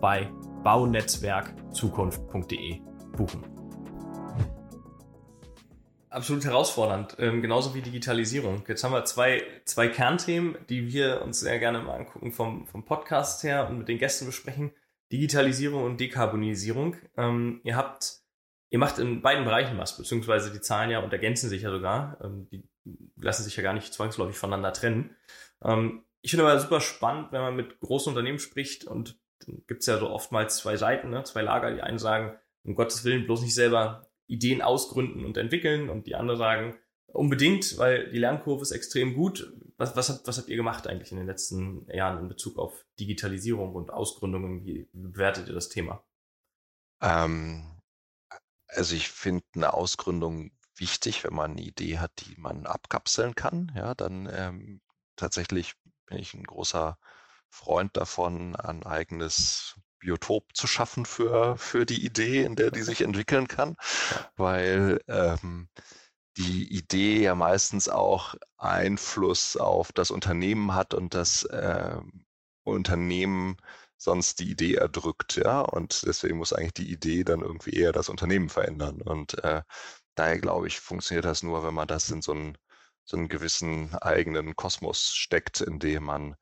bei 0.00 0.30
baunetzwerkzukunft.de 0.62 2.80
buchen. 3.16 3.44
Absolut 6.14 6.44
herausfordernd, 6.44 7.16
ähm, 7.18 7.42
genauso 7.42 7.74
wie 7.74 7.82
Digitalisierung. 7.82 8.62
Jetzt 8.68 8.84
haben 8.84 8.92
wir 8.92 9.04
zwei, 9.04 9.42
zwei 9.64 9.88
Kernthemen, 9.88 10.56
die 10.68 10.92
wir 10.92 11.22
uns 11.22 11.40
sehr 11.40 11.58
gerne 11.58 11.80
mal 11.80 11.96
angucken 11.96 12.30
vom, 12.30 12.68
vom 12.68 12.84
Podcast 12.84 13.42
her 13.42 13.68
und 13.68 13.78
mit 13.78 13.88
den 13.88 13.98
Gästen 13.98 14.24
besprechen. 14.24 14.70
Digitalisierung 15.10 15.82
und 15.82 15.98
Dekarbonisierung. 15.98 16.94
Ähm, 17.16 17.60
ihr 17.64 17.74
habt, 17.74 18.20
ihr 18.70 18.78
macht 18.78 19.00
in 19.00 19.22
beiden 19.22 19.44
Bereichen 19.44 19.76
was, 19.76 19.96
beziehungsweise 19.96 20.52
die 20.52 20.60
Zahlen 20.60 20.92
ja 20.92 21.00
und 21.00 21.12
ergänzen 21.12 21.48
sich 21.48 21.62
ja 21.62 21.72
sogar. 21.72 22.16
Ähm, 22.22 22.46
die 22.48 22.62
lassen 23.16 23.42
sich 23.42 23.56
ja 23.56 23.64
gar 23.64 23.72
nicht 23.72 23.92
zwangsläufig 23.92 24.36
voneinander 24.36 24.72
trennen. 24.72 25.16
Ähm, 25.64 26.04
ich 26.20 26.30
finde 26.30 26.46
aber 26.46 26.60
super 26.60 26.80
spannend, 26.80 27.32
wenn 27.32 27.40
man 27.40 27.56
mit 27.56 27.80
großen 27.80 28.10
Unternehmen 28.10 28.38
spricht 28.38 28.84
und 28.84 29.18
gibt 29.66 29.80
es 29.80 29.86
ja 29.86 29.98
so 29.98 30.10
oftmals 30.10 30.58
zwei 30.58 30.76
Seiten, 30.76 31.10
ne? 31.10 31.24
zwei 31.24 31.42
Lager. 31.42 31.72
Die 31.72 31.82
einen 31.82 31.98
sagen, 31.98 32.38
um 32.62 32.76
Gottes 32.76 33.04
Willen 33.04 33.26
bloß 33.26 33.42
nicht 33.42 33.54
selber 33.56 34.06
Ideen 34.26 34.62
ausgründen 34.62 35.24
und 35.24 35.36
entwickeln 35.36 35.90
und 35.90 36.06
die 36.06 36.14
anderen 36.14 36.38
sagen, 36.38 36.78
unbedingt, 37.06 37.78
weil 37.78 38.10
die 38.10 38.18
Lernkurve 38.18 38.62
ist 38.62 38.72
extrem 38.72 39.14
gut. 39.14 39.52
Was, 39.76 39.96
was, 39.96 40.08
habt, 40.08 40.26
was 40.26 40.38
habt 40.38 40.48
ihr 40.48 40.56
gemacht 40.56 40.86
eigentlich 40.86 41.12
in 41.12 41.18
den 41.18 41.26
letzten 41.26 41.86
Jahren 41.90 42.18
in 42.18 42.28
Bezug 42.28 42.58
auf 42.58 42.84
Digitalisierung 42.98 43.74
und 43.74 43.90
Ausgründungen? 43.90 44.64
Wie 44.64 44.88
bewertet 44.92 45.48
ihr 45.48 45.54
das 45.54 45.68
Thema? 45.68 46.04
Ähm, 47.00 47.80
also 48.68 48.94
ich 48.94 49.08
finde 49.08 49.44
eine 49.54 49.74
Ausgründung 49.74 50.50
wichtig, 50.76 51.24
wenn 51.24 51.34
man 51.34 51.52
eine 51.52 51.62
Idee 51.62 51.98
hat, 51.98 52.12
die 52.26 52.34
man 52.36 52.66
abkapseln 52.66 53.34
kann. 53.34 53.72
Ja, 53.76 53.94
dann 53.94 54.28
ähm, 54.32 54.80
tatsächlich 55.16 55.74
bin 56.06 56.18
ich 56.18 56.34
ein 56.34 56.44
großer 56.44 56.98
Freund 57.48 57.96
davon, 57.96 58.56
ein 58.56 58.84
eigenes 58.84 59.78
Biotop 60.04 60.54
zu 60.54 60.66
schaffen 60.66 61.06
für, 61.06 61.56
für 61.56 61.86
die 61.86 62.04
Idee, 62.04 62.42
in 62.44 62.56
der 62.56 62.70
die 62.70 62.82
sich 62.82 63.00
entwickeln 63.00 63.48
kann, 63.48 63.76
weil 64.36 65.00
ähm, 65.08 65.68
die 66.36 66.72
Idee 66.76 67.22
ja 67.22 67.34
meistens 67.34 67.88
auch 67.88 68.34
Einfluss 68.58 69.56
auf 69.56 69.92
das 69.92 70.10
Unternehmen 70.10 70.74
hat 70.74 70.94
und 70.94 71.14
das 71.14 71.44
äh, 71.44 71.96
Unternehmen 72.64 73.56
sonst 73.96 74.40
die 74.40 74.50
Idee 74.50 74.74
erdrückt, 74.74 75.36
ja, 75.36 75.60
und 75.60 76.04
deswegen 76.06 76.36
muss 76.38 76.52
eigentlich 76.52 76.74
die 76.74 76.92
Idee 76.92 77.24
dann 77.24 77.40
irgendwie 77.40 77.72
eher 77.72 77.92
das 77.92 78.08
Unternehmen 78.08 78.50
verändern. 78.50 79.00
Und 79.00 79.42
äh, 79.44 79.62
daher 80.14 80.38
glaube 80.38 80.66
ich, 80.66 80.80
funktioniert 80.80 81.24
das 81.24 81.42
nur, 81.42 81.64
wenn 81.64 81.74
man 81.74 81.88
das 81.88 82.10
in 82.10 82.20
so 82.20 82.32
einen, 82.32 82.58
so 83.04 83.16
einen 83.16 83.28
gewissen 83.28 83.94
eigenen 83.96 84.56
Kosmos 84.56 85.14
steckt, 85.14 85.60
in 85.60 85.78
dem 85.78 86.04
man 86.04 86.36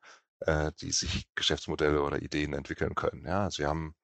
äh, 0.45 0.71
die 0.79 0.91
sich 0.91 1.27
Geschäftsmodelle 1.35 2.01
oder 2.01 2.21
Ideen 2.21 2.53
entwickeln 2.53 2.95
können. 2.95 3.25
Ja, 3.25 3.43
also 3.45 3.59
wir 3.59 3.69
haben 3.69 3.95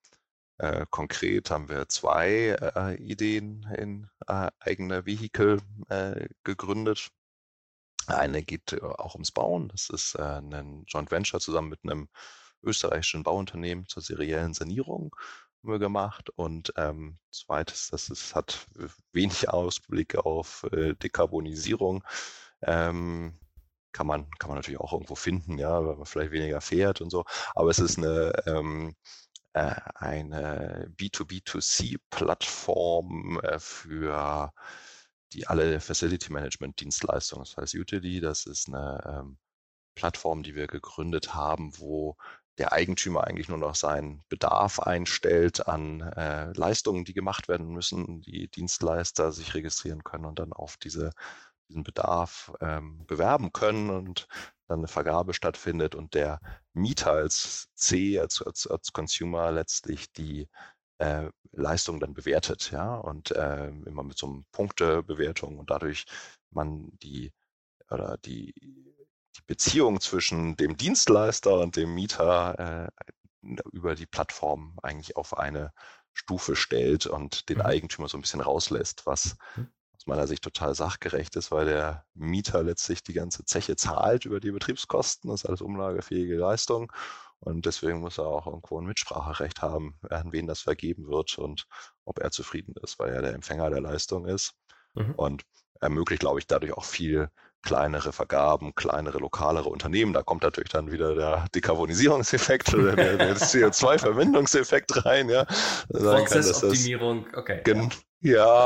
äh, 0.59 0.85
konkret 0.89 1.51
haben 1.51 1.69
wir 1.69 1.87
zwei 1.87 2.57
äh, 2.75 2.95
Ideen 2.97 3.65
in 3.77 4.09
äh, 4.27 4.49
eigene 4.59 5.05
Vehikel 5.05 5.61
äh, 5.87 6.27
gegründet. 6.43 7.09
Eine 8.07 8.43
geht 8.43 8.73
äh, 8.73 8.81
auch 8.81 9.15
ums 9.15 9.31
Bauen. 9.31 9.69
Das 9.69 9.89
ist 9.89 10.15
äh, 10.15 10.21
ein 10.21 10.83
Joint 10.87 11.11
Venture 11.11 11.39
zusammen 11.39 11.69
mit 11.69 11.79
einem 11.83 12.09
österreichischen 12.61 13.23
Bauunternehmen 13.23 13.87
zur 13.87 14.03
seriellen 14.03 14.53
Sanierung 14.53 15.15
gemacht. 15.63 16.29
Und 16.31 16.73
ähm, 16.75 17.19
zweites, 17.31 17.89
das 17.91 18.09
ist, 18.09 18.35
hat 18.35 18.67
wenig 19.13 19.49
Ausblick 19.49 20.15
auf 20.17 20.65
Dekarbonisierung. 20.71 22.03
Ähm, 22.61 23.39
kann 23.91 24.07
man, 24.07 24.29
kann 24.39 24.49
man 24.49 24.57
natürlich 24.57 24.79
auch 24.79 24.93
irgendwo 24.93 25.15
finden, 25.15 25.57
ja, 25.57 25.85
weil 25.85 25.95
man 25.95 26.05
vielleicht 26.05 26.31
weniger 26.31 26.61
fährt 26.61 27.01
und 27.01 27.09
so. 27.09 27.25
Aber 27.55 27.69
es 27.69 27.79
ist 27.79 27.97
eine, 27.97 28.31
ähm, 28.45 28.95
äh, 29.53 29.75
eine 29.95 30.91
B2B2C-Plattform 30.97 33.39
äh, 33.41 33.59
für 33.59 34.53
die 35.33 35.47
alle 35.47 35.79
Facility 35.79 36.31
Management 36.33 36.79
Dienstleistungen. 36.79 37.45
Das 37.45 37.57
heißt 37.57 37.75
Utility, 37.75 38.19
das 38.21 38.45
ist 38.45 38.67
eine 38.67 39.01
ähm, 39.05 39.37
Plattform, 39.95 40.43
die 40.43 40.55
wir 40.55 40.67
gegründet 40.67 41.33
haben, 41.33 41.71
wo 41.77 42.15
der 42.57 42.73
Eigentümer 42.73 43.25
eigentlich 43.25 43.47
nur 43.47 43.57
noch 43.57 43.75
seinen 43.75 44.23
Bedarf 44.27 44.79
einstellt 44.79 45.67
an 45.67 46.01
äh, 46.01 46.51
Leistungen, 46.53 47.05
die 47.05 47.13
gemacht 47.13 47.47
werden 47.47 47.67
müssen, 47.67 48.21
die 48.21 48.49
Dienstleister 48.49 49.31
sich 49.31 49.53
registrieren 49.53 50.03
können 50.03 50.25
und 50.25 50.39
dann 50.39 50.51
auf 50.51 50.77
diese 50.77 51.11
diesen 51.69 51.83
Bedarf 51.83 52.51
ähm, 52.61 53.05
bewerben 53.05 53.53
können 53.53 53.89
und 53.89 54.27
dann 54.67 54.79
eine 54.79 54.87
Vergabe 54.87 55.33
stattfindet 55.33 55.95
und 55.95 56.13
der 56.13 56.39
Mieter 56.73 57.11
als 57.11 57.69
C, 57.75 58.19
als, 58.19 58.41
als, 58.41 58.67
als 58.67 58.91
Consumer 58.91 59.51
letztlich 59.51 60.11
die 60.11 60.47
äh, 60.99 61.29
Leistung 61.51 61.99
dann 61.99 62.13
bewertet, 62.13 62.71
ja, 62.71 62.95
und 62.95 63.31
äh, 63.31 63.69
immer 63.69 64.03
mit 64.03 64.17
so 64.17 64.27
einem 64.27 64.45
Punktebewertung 64.51 65.57
und 65.57 65.69
dadurch 65.69 66.05
man 66.51 66.89
die 66.99 67.31
oder 67.89 68.17
die, 68.17 68.53
die 68.59 69.41
Beziehung 69.47 69.99
zwischen 69.99 70.55
dem 70.57 70.77
Dienstleister 70.77 71.59
und 71.59 71.75
dem 71.75 71.95
Mieter 71.95 72.91
äh, 72.91 73.07
über 73.71 73.95
die 73.95 74.05
Plattform 74.05 74.77
eigentlich 74.83 75.15
auf 75.15 75.37
eine 75.37 75.73
Stufe 76.13 76.55
stellt 76.55 77.07
und 77.07 77.49
den 77.49 77.59
mhm. 77.59 77.65
Eigentümer 77.65 78.09
so 78.09 78.17
ein 78.17 78.21
bisschen 78.21 78.41
rauslässt, 78.41 79.05
was 79.05 79.37
mhm. 79.55 79.71
Meiner 80.09 80.27
Sicht 80.27 80.43
total 80.43 80.75
sachgerecht 80.75 81.35
ist, 81.35 81.51
weil 81.51 81.65
der 81.65 82.05
Mieter 82.13 82.63
letztlich 82.63 83.03
die 83.03 83.13
ganze 83.13 83.45
Zeche 83.45 83.75
zahlt 83.75 84.25
über 84.25 84.39
die 84.39 84.51
Betriebskosten, 84.51 85.29
das 85.29 85.41
ist 85.41 85.45
alles 85.45 85.61
umlagefähige 85.61 86.35
Leistung 86.35 86.91
und 87.39 87.65
deswegen 87.65 88.01
muss 88.01 88.17
er 88.17 88.27
auch 88.27 88.47
irgendwo 88.47 88.79
ein 88.79 88.85
Mitspracherecht 88.85 89.61
haben, 89.61 89.97
an 90.09 90.31
wen 90.33 90.47
das 90.47 90.61
vergeben 90.61 91.07
wird 91.07 91.37
und 91.37 91.67
ob 92.05 92.19
er 92.19 92.31
zufrieden 92.31 92.75
ist, 92.83 92.99
weil 92.99 93.13
er 93.13 93.21
der 93.21 93.33
Empfänger 93.33 93.69
der 93.69 93.81
Leistung 93.81 94.25
ist. 94.25 94.53
Mhm. 94.95 95.13
Und 95.15 95.43
ermöglicht, 95.79 96.19
glaube 96.19 96.39
ich, 96.39 96.47
dadurch 96.47 96.73
auch 96.73 96.83
viel 96.83 97.29
kleinere 97.61 98.13
Vergaben, 98.13 98.73
kleinere, 98.75 99.19
lokalere 99.19 99.69
Unternehmen. 99.69 100.13
Da 100.13 100.23
kommt 100.23 100.43
natürlich 100.43 100.69
dann 100.69 100.91
wieder 100.91 101.15
der 101.15 101.45
Dekarbonisierungseffekt 101.55 102.73
oder 102.73 102.95
der, 102.95 103.17
der 103.17 103.35
CO2-Verwendungseffekt 103.37 105.05
rein. 105.05 105.29
Ja. 105.29 105.45
Prozessoptimierung, 105.91 107.27
okay. 107.35 107.61
Gen 107.63 107.83
ja, 107.83 107.89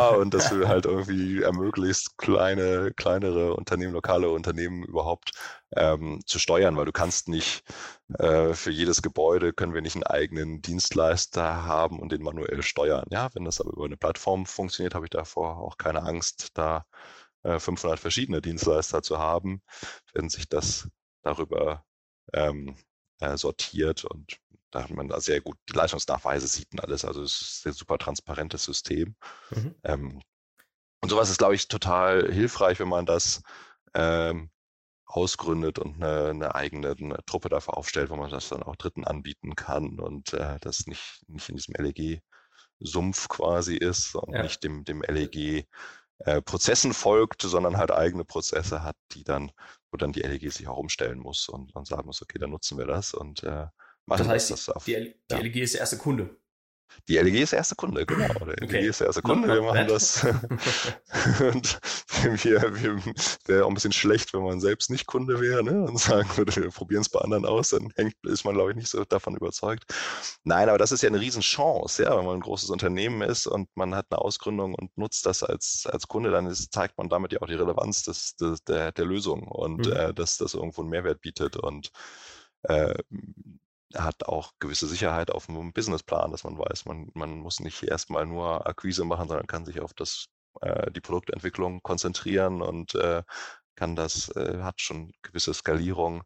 und 0.10 0.34
dass 0.34 0.50
du 0.50 0.68
halt 0.68 0.86
irgendwie 0.86 1.44
ermöglicht, 1.44 2.18
kleine, 2.18 2.92
kleinere 2.96 3.54
Unternehmen, 3.54 3.94
lokale 3.94 4.30
Unternehmen 4.32 4.84
überhaupt 4.84 5.32
ähm, 5.76 6.22
zu 6.26 6.40
steuern, 6.40 6.76
weil 6.76 6.86
du 6.86 6.92
kannst 6.92 7.28
nicht 7.28 7.64
äh, 8.18 8.54
für 8.54 8.72
jedes 8.72 9.04
Gebäude 9.04 9.54
können 9.54 9.76
wir 9.76 9.82
nicht 9.82 9.96
einen 9.96 10.04
eigenen 10.06 10.62
Dienstleister 10.64 11.66
haben 11.66 12.00
und 12.00 12.12
den 12.12 12.24
manuell 12.24 12.64
steuern. 12.64 13.06
Ja, 13.12 13.30
wenn 13.36 13.46
das 13.46 13.62
aber 13.62 13.74
über 13.74 13.86
eine 13.86 13.98
Plattform 13.98 14.48
funktioniert, 14.48 14.96
habe 14.96 15.06
ich 15.06 15.12
davor 15.12 15.58
auch 15.60 15.78
keine 15.78 16.02
Angst, 16.04 16.50
da 16.56 16.86
500 17.44 18.00
äh, 18.00 18.02
verschiedene 18.02 18.42
Dienstleister 18.42 19.04
zu 19.04 19.20
haben, 19.20 19.62
wenn 20.14 20.30
sich 20.30 20.48
das 20.50 20.90
darüber 21.24 21.86
ähm, 22.34 22.76
äh, 23.20 23.38
sortiert 23.38 24.06
und 24.06 24.38
da 24.74 24.84
hat 24.84 24.90
man 24.90 25.08
da 25.08 25.22
sehr 25.22 25.40
gut 25.40 25.58
die 25.70 25.74
Leistungsnachweise 25.74 26.48
sieht 26.48 26.72
und 26.72 26.84
alles. 26.84 27.06
Also 27.06 27.22
es 27.22 27.42
ist 27.42 27.68
ein 27.68 27.74
super 27.74 27.98
transparentes 27.98 28.64
System. 28.64 29.16
Mhm. 29.52 29.76
Ähm, 29.84 30.22
und 31.02 31.10
sowas 31.10 31.30
ist, 31.30 31.38
glaube 31.38 31.56
ich, 31.56 31.68
total 31.68 32.32
hilfreich, 32.32 32.80
wenn 32.80 32.88
man 32.88 33.06
das 33.06 33.44
ähm, 33.94 34.50
ausgründet 35.06 35.78
und 35.78 36.02
eine, 36.02 36.30
eine 36.30 36.56
eigene 36.56 36.96
eine 36.98 37.20
Truppe 37.26 37.50
dafür 37.50 37.78
aufstellt, 37.78 38.10
wo 38.10 38.16
man 38.16 38.32
das 38.32 38.50
dann 38.50 38.64
auch 38.64 38.76
Dritten 38.76 39.04
anbieten 39.04 39.56
kann 39.56 40.00
und 40.00 40.34
äh, 40.34 40.58
das 40.62 40.88
nicht, 40.88 41.24
nicht 41.28 41.50
in 41.50 41.56
diesem 41.56 41.76
LEG-Sumpf 41.76 43.28
quasi 43.28 43.76
ist 43.76 44.16
und 44.16 44.34
ja. 44.34 44.42
nicht 44.42 44.64
dem, 44.64 44.86
dem 44.86 45.04
LEG 45.04 45.68
äh, 46.20 46.42
Prozessen 46.42 46.94
folgt, 46.94 47.44
sondern 47.44 47.78
halt 47.78 47.92
eigene 47.92 48.26
Prozesse 48.26 48.82
hat, 48.82 48.96
die 49.12 49.24
dann, 49.24 49.52
wo 49.92 49.98
dann 49.98 50.14
die 50.14 50.22
LEG 50.22 50.52
sich 50.52 50.68
auch 50.68 50.78
umstellen 50.78 51.20
muss 51.20 51.48
und, 51.48 51.76
und 51.76 51.86
sagen 51.86 52.08
muss, 52.08 52.24
okay, 52.24 52.40
dann 52.40 52.50
nutzen 52.50 52.80
wir 52.80 52.88
das 52.88 53.14
und 53.14 53.44
äh, 53.44 53.68
machen 54.06 54.20
das 54.20 54.28
heißt, 54.28 54.52
das. 54.52 54.70
Auf, 54.70 54.86
die, 54.86 54.94
die 54.94 55.36
ja. 55.36 55.40
LEG 55.40 55.56
ist 55.58 55.74
der 55.74 55.82
erste 55.82 55.98
Kunde. 55.98 56.36
Die 57.08 57.18
LEG 57.18 57.42
ist 57.42 57.52
der 57.52 57.58
erste 57.58 57.76
Kunde, 57.76 58.06
genau. 58.06 58.28
Der 58.46 58.56
okay. 58.62 58.80
LEG 58.80 58.90
ist 58.90 59.00
der 59.00 59.08
erste 59.08 59.22
Kunde. 59.22 59.48
wir 59.48 59.62
machen 59.62 59.88
das. 59.88 60.24
und 61.54 61.80
wir, 62.44 62.62
wir 62.82 63.16
wäre 63.46 63.66
auch 63.66 63.68
ein 63.68 63.74
bisschen 63.74 63.92
schlecht, 63.92 64.34
wenn 64.34 64.44
man 64.44 64.60
selbst 64.62 64.90
nicht 64.90 65.06
Kunde 65.06 65.42
wäre 65.42 65.64
ne? 65.64 65.84
und 65.84 66.00
sagen 66.00 66.30
würde, 66.38 66.56
wir 66.56 66.70
probieren 66.70 67.02
es 67.02 67.10
bei 67.10 67.20
anderen 67.20 67.46
aus, 67.46 67.70
dann 67.70 67.92
hängt, 67.96 68.16
ist 68.24 68.46
man, 68.46 68.56
glaube 68.56 68.72
ich, 68.72 68.78
nicht 68.78 68.90
so 68.90 69.04
davon 69.04 69.36
überzeugt. 69.36 69.86
Nein, 70.44 70.70
aber 70.70 70.78
das 70.78 70.92
ist 70.92 71.04
ja 71.04 71.10
eine 71.10 71.20
Riesenchance, 71.20 72.04
ja, 72.04 72.18
wenn 72.18 72.26
man 72.26 72.36
ein 72.36 72.42
großes 72.42 72.70
Unternehmen 72.70 73.22
ist 73.22 73.48
und 73.48 73.70
man 73.76 73.96
hat 73.96 74.08
eine 74.10 74.20
Ausgründung 74.20 74.76
und 74.76 74.98
nutzt 74.98 75.26
das 75.26 75.44
als, 75.44 75.86
als 75.92 76.08
Kunde, 76.08 76.32
dann 76.32 76.48
ist, 76.48 76.72
zeigt 76.72 76.98
man 76.98 77.10
damit 77.10 77.34
ja 77.34 77.42
auch 77.42 77.48
die 77.48 77.56
Relevanz 77.56 78.04
des, 78.04 78.36
des 78.36 78.64
der, 78.64 78.92
der 78.92 79.06
Lösung 79.06 79.48
und 79.48 79.88
mhm. 79.88 79.94
äh, 79.94 80.14
dass 80.14 80.38
das 80.38 80.54
irgendwo 80.54 80.82
einen 80.82 80.92
Mehrwert 80.92 81.22
bietet 81.22 81.58
und 81.58 81.92
äh, 82.64 82.94
hat 83.96 84.26
auch 84.26 84.54
gewisse 84.60 84.88
Sicherheit 84.88 85.32
auf 85.32 85.48
dem 85.48 85.74
Businessplan, 85.74 86.32
dass 86.32 86.44
man 86.44 86.58
weiß, 86.58 86.86
man, 86.86 87.10
man 87.14 87.40
muss 87.40 87.60
nicht 87.60 87.84
erstmal 87.84 88.26
nur 88.26 88.68
Akquise 88.68 89.06
machen, 89.06 89.28
sondern 89.28 89.48
kann 89.48 89.66
sich 89.66 89.80
auf 89.80 89.94
das, 89.94 90.28
äh, 90.62 90.92
die 90.92 91.02
Produktentwicklung 91.02 91.82
konzentrieren 91.84 92.62
und 92.62 92.96
äh, 92.96 93.24
kann 93.76 93.96
das, 93.96 94.30
äh, 94.36 94.60
hat 94.62 94.82
schon 94.82 95.14
gewisse 95.22 95.54
Skalierung, 95.54 96.24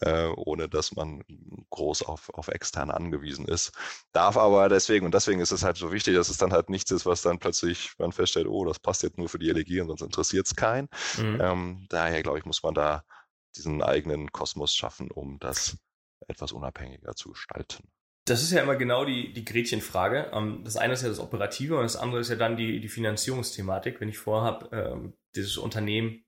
äh, 0.00 0.26
ohne 0.36 0.68
dass 0.68 0.94
man 0.94 1.22
groß 1.70 2.02
auf, 2.02 2.30
auf 2.30 2.48
externe 2.48 2.94
angewiesen 2.94 3.46
ist. 3.46 3.72
Darf 4.12 4.36
aber 4.36 4.68
deswegen, 4.68 5.06
und 5.06 5.14
deswegen 5.14 5.40
ist 5.40 5.52
es 5.52 5.62
halt 5.62 5.76
so 5.76 5.92
wichtig, 5.92 6.14
dass 6.16 6.28
es 6.28 6.38
dann 6.38 6.52
halt 6.52 6.70
nichts 6.70 6.90
ist, 6.90 7.06
was 7.06 7.22
dann 7.22 7.38
plötzlich 7.38 7.92
man 7.98 8.12
feststellt, 8.12 8.46
oh, 8.46 8.64
das 8.64 8.78
passt 8.78 9.02
jetzt 9.02 9.18
nur 9.18 9.28
für 9.28 9.38
die 9.38 9.50
LEG 9.50 9.80
und 9.80 9.88
sonst 9.88 10.02
interessiert 10.02 10.46
es 10.46 10.56
keinen. 10.56 10.88
Mhm. 11.18 11.40
Ähm, 11.40 11.86
daher, 11.88 12.22
glaube 12.22 12.38
ich, 12.38 12.44
muss 12.44 12.62
man 12.62 12.74
da 12.74 13.04
diesen 13.56 13.82
eigenen 13.82 14.30
Kosmos 14.32 14.74
schaffen, 14.74 15.10
um 15.10 15.38
das 15.38 15.78
etwas 16.28 16.52
unabhängiger 16.52 17.14
zu 17.14 17.30
gestalten. 17.30 17.88
Das 18.26 18.42
ist 18.42 18.50
ja 18.50 18.62
immer 18.62 18.74
genau 18.74 19.04
die, 19.04 19.32
die 19.32 19.44
Gretchenfrage. 19.44 20.30
Ähm, 20.32 20.62
das 20.64 20.76
eine 20.76 20.94
ist 20.94 21.02
ja 21.02 21.08
das 21.08 21.20
Operative 21.20 21.76
und 21.76 21.84
das 21.84 21.96
andere 21.96 22.20
ist 22.20 22.28
ja 22.28 22.36
dann 22.36 22.56
die, 22.56 22.80
die 22.80 22.88
Finanzierungsthematik. 22.88 24.00
Wenn 24.00 24.08
ich 24.08 24.18
vorhabe, 24.18 24.68
ähm, 24.76 25.12
dieses 25.36 25.56
Unternehmen 25.56 26.24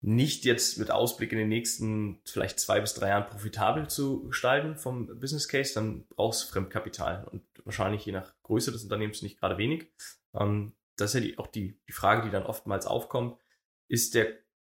nicht 0.00 0.44
jetzt 0.44 0.78
mit 0.78 0.90
Ausblick 0.90 1.30
in 1.30 1.38
den 1.38 1.48
nächsten 1.48 2.20
vielleicht 2.24 2.58
zwei 2.58 2.80
bis 2.80 2.94
drei 2.94 3.10
Jahren 3.10 3.30
profitabel 3.30 3.88
zu 3.88 4.24
gestalten 4.24 4.76
vom 4.76 5.06
Business 5.20 5.46
Case, 5.46 5.74
dann 5.74 6.06
brauchst 6.08 6.42
du 6.42 6.52
Fremdkapital 6.52 7.24
und 7.30 7.44
wahrscheinlich 7.64 8.04
je 8.04 8.12
nach 8.12 8.34
Größe 8.42 8.72
des 8.72 8.82
Unternehmens 8.82 9.22
nicht 9.22 9.38
gerade 9.38 9.58
wenig. 9.58 9.86
Ähm, 10.34 10.72
das 10.96 11.14
ist 11.14 11.20
ja 11.20 11.28
die, 11.28 11.38
auch 11.38 11.46
die, 11.46 11.78
die 11.88 11.92
Frage, 11.92 12.22
die 12.22 12.30
dann 12.30 12.42
oftmals 12.42 12.86
aufkommt. 12.86 13.38
Ist 13.86 14.16
der 14.16 14.26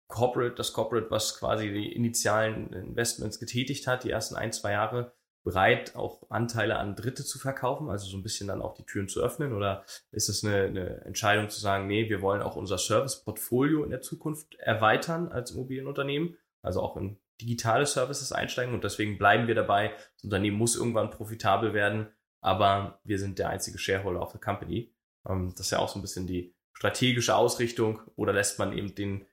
Corporate, 0.08 0.54
das 0.54 0.72
Corporate, 0.72 1.10
was 1.10 1.38
quasi 1.38 1.72
die 1.72 1.92
initialen 1.92 2.72
Investments 2.72 3.40
getätigt 3.40 3.86
hat, 3.86 4.04
die 4.04 4.10
ersten 4.10 4.36
ein, 4.36 4.52
zwei 4.52 4.72
Jahre, 4.72 5.12
bereit, 5.44 5.94
auch 5.94 6.28
Anteile 6.30 6.78
an 6.78 6.96
Dritte 6.96 7.22
zu 7.22 7.38
verkaufen, 7.38 7.90
also 7.90 8.06
so 8.06 8.16
ein 8.16 8.22
bisschen 8.22 8.48
dann 8.48 8.62
auch 8.62 8.74
die 8.74 8.84
Türen 8.84 9.08
zu 9.08 9.22
öffnen? 9.22 9.52
Oder 9.52 9.84
ist 10.10 10.28
es 10.28 10.42
eine, 10.42 10.64
eine 10.64 11.04
Entscheidung 11.04 11.50
zu 11.50 11.60
sagen, 11.60 11.86
nee, 11.86 12.08
wir 12.08 12.22
wollen 12.22 12.42
auch 12.42 12.56
unser 12.56 12.78
Service-Portfolio 12.78 13.84
in 13.84 13.90
der 13.90 14.00
Zukunft 14.00 14.54
erweitern 14.56 15.28
als 15.28 15.52
Immobilienunternehmen, 15.52 16.36
also 16.62 16.80
auch 16.80 16.96
in 16.96 17.18
digitale 17.40 17.84
Services 17.84 18.32
einsteigen 18.32 18.74
und 18.74 18.84
deswegen 18.84 19.18
bleiben 19.18 19.46
wir 19.46 19.54
dabei. 19.54 19.92
Das 20.14 20.24
Unternehmen 20.24 20.56
muss 20.56 20.76
irgendwann 20.76 21.10
profitabel 21.10 21.74
werden, 21.74 22.08
aber 22.40 23.00
wir 23.04 23.18
sind 23.18 23.38
der 23.38 23.50
einzige 23.50 23.78
Shareholder 23.78 24.22
of 24.22 24.32
the 24.32 24.38
company. 24.38 24.94
Ähm, 25.28 25.50
das 25.50 25.66
ist 25.66 25.72
ja 25.72 25.78
auch 25.78 25.88
so 25.88 25.98
ein 25.98 26.02
bisschen 26.02 26.26
die 26.26 26.54
strategische 26.72 27.36
Ausrichtung 27.36 28.00
oder 28.16 28.32
lässt 28.32 28.58
man 28.58 28.72
eben 28.76 28.94
den 28.94 29.26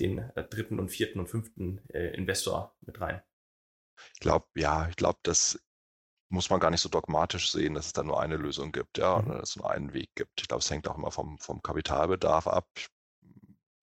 den 0.00 0.18
äh, 0.18 0.44
dritten 0.44 0.78
und 0.78 0.88
vierten 0.88 1.20
und 1.20 1.28
fünften 1.28 1.80
äh, 1.90 2.14
Investor 2.14 2.76
mit 2.80 3.00
rein. 3.00 3.22
Ich 4.14 4.20
glaube, 4.20 4.46
ja, 4.54 4.88
ich 4.88 4.96
glaube, 4.96 5.18
das 5.22 5.58
muss 6.28 6.50
man 6.50 6.60
gar 6.60 6.70
nicht 6.70 6.80
so 6.80 6.88
dogmatisch 6.88 7.50
sehen, 7.50 7.74
dass 7.74 7.86
es 7.86 7.92
da 7.92 8.02
nur 8.02 8.20
eine 8.20 8.36
Lösung 8.36 8.72
gibt, 8.72 8.98
ja, 8.98 9.18
mhm. 9.18 9.26
oder 9.26 9.38
dass 9.40 9.50
es 9.50 9.56
nur 9.56 9.70
einen 9.70 9.92
Weg 9.92 10.10
gibt. 10.14 10.40
Ich 10.40 10.48
glaube, 10.48 10.60
es 10.60 10.70
hängt 10.70 10.88
auch 10.88 10.98
immer 10.98 11.10
vom, 11.10 11.38
vom 11.38 11.62
Kapitalbedarf 11.62 12.46
ab. 12.46 12.68
Ich 12.76 12.88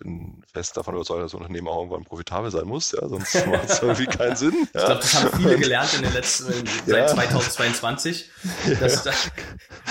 bin 0.03 0.43
fest 0.51 0.77
davon 0.77 0.95
überzeugt, 0.95 1.23
dass 1.23 1.31
das 1.31 1.39
Unternehmen 1.39 1.67
auch 1.67 1.79
irgendwann 1.79 2.03
profitabel 2.03 2.51
sein 2.51 2.67
muss, 2.67 2.91
ja, 2.91 3.07
sonst 3.07 3.33
macht 3.47 3.69
es 3.69 3.81
irgendwie 3.81 4.05
keinen 4.05 4.35
Sinn. 4.35 4.53
Ja. 4.73 4.81
Ich 4.81 4.85
glaube, 4.85 5.01
das 5.01 5.13
haben 5.15 5.37
viele 5.37 5.57
gelernt 5.57 5.93
in 5.95 6.03
den 6.03 6.13
letzten, 6.13 6.53
seit 6.85 6.87
ja. 6.87 7.07
2022, 7.07 8.29
dass, 8.79 9.05
ja. 9.05 9.11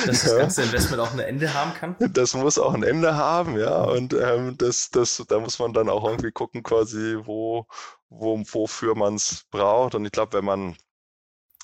dass 0.06 0.22
das 0.22 0.36
ganze 0.36 0.62
Investment 0.62 1.00
auch 1.00 1.12
ein 1.12 1.18
Ende 1.18 1.52
haben 1.52 1.74
kann. 1.74 1.96
Das 1.98 2.34
muss 2.34 2.58
auch 2.58 2.74
ein 2.74 2.82
Ende 2.82 3.16
haben, 3.16 3.58
ja, 3.58 3.82
und 3.82 4.14
ähm, 4.14 4.56
das, 4.58 4.90
das, 4.90 5.22
da 5.28 5.40
muss 5.40 5.58
man 5.58 5.72
dann 5.72 5.88
auch 5.88 6.04
irgendwie 6.04 6.32
gucken, 6.32 6.62
quasi, 6.62 7.16
wo, 7.24 7.66
wo, 8.08 8.40
wofür 8.52 8.94
man 8.94 9.14
es 9.14 9.44
braucht. 9.50 9.94
Und 9.94 10.04
ich 10.04 10.12
glaube, 10.12 10.34
wenn 10.34 10.44
man 10.44 10.76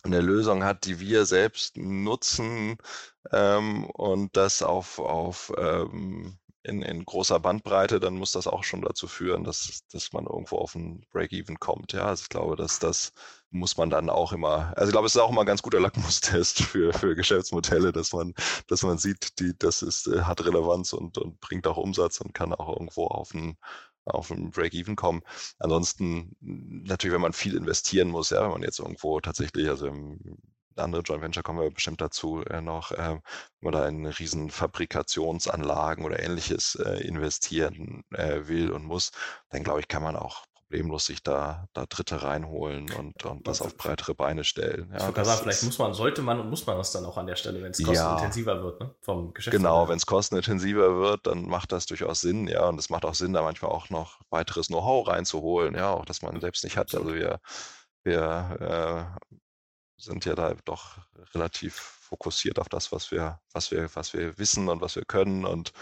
eine 0.05 0.21
Lösung 0.21 0.65
hat, 0.65 0.87
die 0.87 1.01
wir 1.01 1.27
selbst 1.27 1.77
nutzen 1.77 2.79
ähm, 3.33 3.85
und 3.91 4.37
das 4.37 4.63
auf, 4.63 4.99
auf 4.99 5.53
ähm, 5.59 6.39
in, 6.69 6.83
in 6.83 7.05
großer 7.05 7.41
Bandbreite, 7.41 8.01
dann 8.01 8.15
muss 8.15 8.33
das 8.33 8.47
auch 8.47 8.65
schon 8.65 8.83
dazu 8.83 9.09
führen, 9.09 9.45
dass, 9.45 9.81
dass 9.93 10.13
man 10.13 10.27
irgendwo 10.27 10.57
auf 10.59 10.75
ein 10.75 11.05
Break-Even 11.13 11.59
kommt. 11.59 11.93
Ja, 11.93 12.07
also 12.07 12.23
ich 12.23 12.29
glaube, 12.29 12.57
dass 12.57 12.79
das 12.79 13.13
muss 13.51 13.77
man 13.77 13.91
dann 13.91 14.11
auch 14.11 14.33
immer, 14.33 14.73
also 14.77 14.89
ich 14.91 14.93
glaube, 14.93 15.07
es 15.07 15.15
ist 15.15 15.21
auch 15.21 15.31
immer 15.31 15.41
ein 15.41 15.47
ganz 15.47 15.63
guter 15.63 15.81
Lackmustest 15.81 16.63
für, 16.63 16.93
für 16.93 17.15
Geschäftsmodelle, 17.15 17.93
dass 17.93 18.13
man, 18.13 18.35
dass 18.67 18.83
man 18.83 18.99
sieht, 18.99 19.39
die, 19.41 19.57
das 19.59 19.83
ist, 19.83 20.07
äh, 20.07 20.23
hat 20.23 20.45
Relevanz 20.45 20.93
und, 20.93 21.19
und 21.19 21.41
bringt 21.41 21.67
auch 21.67 21.79
Umsatz 21.79 22.21
und 22.21 22.35
kann 22.35 22.53
auch 22.55 22.69
irgendwo 22.69 23.07
auf 23.07 23.33
ein, 23.35 23.57
auf 24.05 24.31
ein 24.31 24.51
Break-Even 24.51 24.97
kommen. 24.97 25.23
Ansonsten 25.59 26.37
natürlich, 26.41 27.15
wenn 27.15 27.23
man 27.23 27.33
viel 27.33 27.57
investieren 27.57 28.09
muss, 28.11 28.31
ja, 28.31 28.43
wenn 28.43 28.51
man 28.53 28.63
jetzt 28.63 28.79
irgendwo 28.81 29.21
tatsächlich, 29.21 29.69
also 29.69 29.87
im 29.87 30.39
andere 30.79 31.03
Joint 31.03 31.23
Venture 31.23 31.43
kommen 31.43 31.61
wir 31.61 31.71
bestimmt 31.71 32.01
dazu 32.01 32.43
äh, 32.45 32.61
noch, 32.61 32.93
äh, 32.93 32.97
wenn 32.97 33.21
man 33.61 33.73
da 33.73 33.89
in 33.89 34.07
riesen 34.07 34.51
Fabrikationsanlagen 34.51 36.05
oder 36.05 36.23
ähnliches 36.23 36.75
äh, 36.77 37.07
investieren 37.07 38.05
äh, 38.13 38.47
will 38.47 38.71
und 38.73 38.85
muss, 38.85 39.11
dann 39.51 39.65
glaube 39.65 39.81
ich, 39.81 39.89
kann 39.89 40.03
man 40.03 40.17
auch 40.17 40.45
problemlos 40.69 41.07
sich 41.07 41.23
da, 41.23 41.67
da 41.73 41.87
Dritte 41.87 42.23
reinholen 42.23 42.93
und, 42.93 43.25
und 43.25 43.47
das 43.47 43.63
auf 43.63 43.77
breitere 43.77 44.15
Beine 44.15 44.45
stellen. 44.45 44.91
Ja, 44.93 45.11
das 45.11 45.27
sagen, 45.27 45.41
vielleicht 45.43 45.63
muss 45.63 45.79
man, 45.79 45.95
sollte 45.95 46.21
man 46.21 46.41
und 46.41 46.51
muss 46.51 46.67
man 46.67 46.77
das 46.77 46.93
dann 46.93 47.07
auch 47.07 47.17
an 47.17 47.27
der 47.27 47.37
Stelle, 47.37 47.63
wenn 47.63 47.71
es 47.71 47.83
kostenintensiver 47.83 48.57
ja, 48.57 48.63
wird, 48.63 48.81
ne? 48.81 48.95
vom 49.01 49.33
Geschäft. 49.33 49.57
Genau, 49.57 49.89
wenn 49.89 49.97
es 49.97 50.05
kostenintensiver 50.05 50.97
wird, 50.97 51.27
dann 51.27 51.49
macht 51.49 51.73
das 51.73 51.87
durchaus 51.87 52.21
Sinn, 52.21 52.49
ja, 52.49 52.69
und 52.69 52.79
es 52.79 52.91
macht 52.91 53.05
auch 53.05 53.15
Sinn, 53.15 53.33
da 53.33 53.43
manchmal 53.43 53.71
auch 53.71 53.89
noch 53.89 54.21
weiteres 54.29 54.67
Know-how 54.67 55.09
reinzuholen, 55.09 55.75
ja, 55.75 55.91
auch 55.91 56.05
das 56.05 56.21
man 56.21 56.39
selbst 56.41 56.65
nicht 56.65 56.77
hat. 56.77 56.95
Also 56.95 57.15
wir, 57.15 57.41
wir 58.05 59.17
äh, 59.31 59.35
sind 59.99 60.25
ja 60.25 60.35
da 60.35 60.55
doch 60.65 60.99
relativ 61.35 61.75
fokussiert 61.75 62.59
auf 62.59 62.69
das, 62.69 62.93
was 62.93 63.11
wir, 63.11 63.41
was 63.53 63.71
wir, 63.71 63.95
was 63.95 64.15
wir 64.15 64.39
wissen 64.39 64.69
und 64.69 64.81
was 64.81 64.97
wir 64.97 65.05
können 65.05 65.45
und 65.45 65.73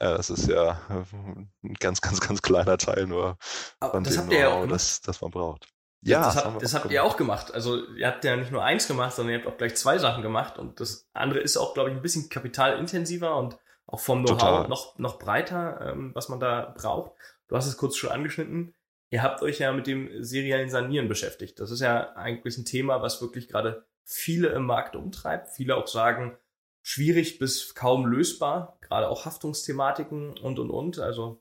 ja, 0.00 0.16
das 0.16 0.28
ist 0.28 0.48
ja 0.48 0.80
ein 0.88 1.74
ganz, 1.80 2.00
ganz, 2.00 2.20
ganz 2.20 2.42
kleiner 2.42 2.76
Teil 2.78 3.06
nur 3.06 3.38
von 3.80 4.04
das 4.04 4.14
dem 4.14 4.30
ihr 4.30 4.38
ja 4.38 4.66
das, 4.66 5.00
das 5.00 5.20
man 5.20 5.30
braucht. 5.30 5.68
Ja, 6.02 6.24
das, 6.24 6.34
das, 6.34 6.44
hab, 6.44 6.58
das 6.58 6.74
habt 6.74 6.90
ihr 6.90 7.02
auch 7.02 7.16
gemacht. 7.16 7.54
Also 7.54 7.86
ihr 7.94 8.06
habt 8.06 8.24
ja 8.24 8.36
nicht 8.36 8.52
nur 8.52 8.62
eins 8.62 8.86
gemacht, 8.86 9.14
sondern 9.14 9.34
ihr 9.34 9.38
habt 9.40 9.50
auch 9.50 9.56
gleich 9.56 9.74
zwei 9.76 9.96
Sachen 9.96 10.22
gemacht. 10.22 10.58
Und 10.58 10.78
das 10.78 11.08
andere 11.14 11.40
ist 11.40 11.56
auch, 11.56 11.72
glaube 11.72 11.90
ich, 11.90 11.96
ein 11.96 12.02
bisschen 12.02 12.28
kapitalintensiver 12.28 13.36
und 13.36 13.56
auch 13.86 14.00
vom 14.00 14.24
Know-how 14.24 14.68
noch, 14.68 14.98
noch 14.98 15.18
breiter, 15.18 15.80
ähm, 15.80 16.10
was 16.14 16.28
man 16.28 16.40
da 16.40 16.74
braucht. 16.76 17.12
Du 17.48 17.56
hast 17.56 17.66
es 17.66 17.78
kurz 17.78 17.96
schon 17.96 18.10
angeschnitten. 18.10 18.73
Ihr 19.14 19.22
habt 19.22 19.42
euch 19.42 19.60
ja 19.60 19.72
mit 19.72 19.86
dem 19.86 20.24
seriellen 20.24 20.68
Sanieren 20.68 21.06
beschäftigt. 21.06 21.60
Das 21.60 21.70
ist 21.70 21.78
ja 21.78 22.16
eigentlich 22.16 22.58
ein 22.58 22.64
Thema, 22.64 23.00
was 23.00 23.22
wirklich 23.22 23.46
gerade 23.46 23.86
viele 24.02 24.48
im 24.48 24.64
Markt 24.64 24.96
umtreibt. 24.96 25.50
Viele 25.50 25.76
auch 25.76 25.86
sagen, 25.86 26.36
schwierig 26.82 27.38
bis 27.38 27.76
kaum 27.76 28.06
lösbar, 28.06 28.76
gerade 28.80 29.08
auch 29.08 29.24
Haftungsthematiken 29.24 30.36
und 30.36 30.58
und 30.58 30.68
und, 30.68 30.98
also 30.98 31.40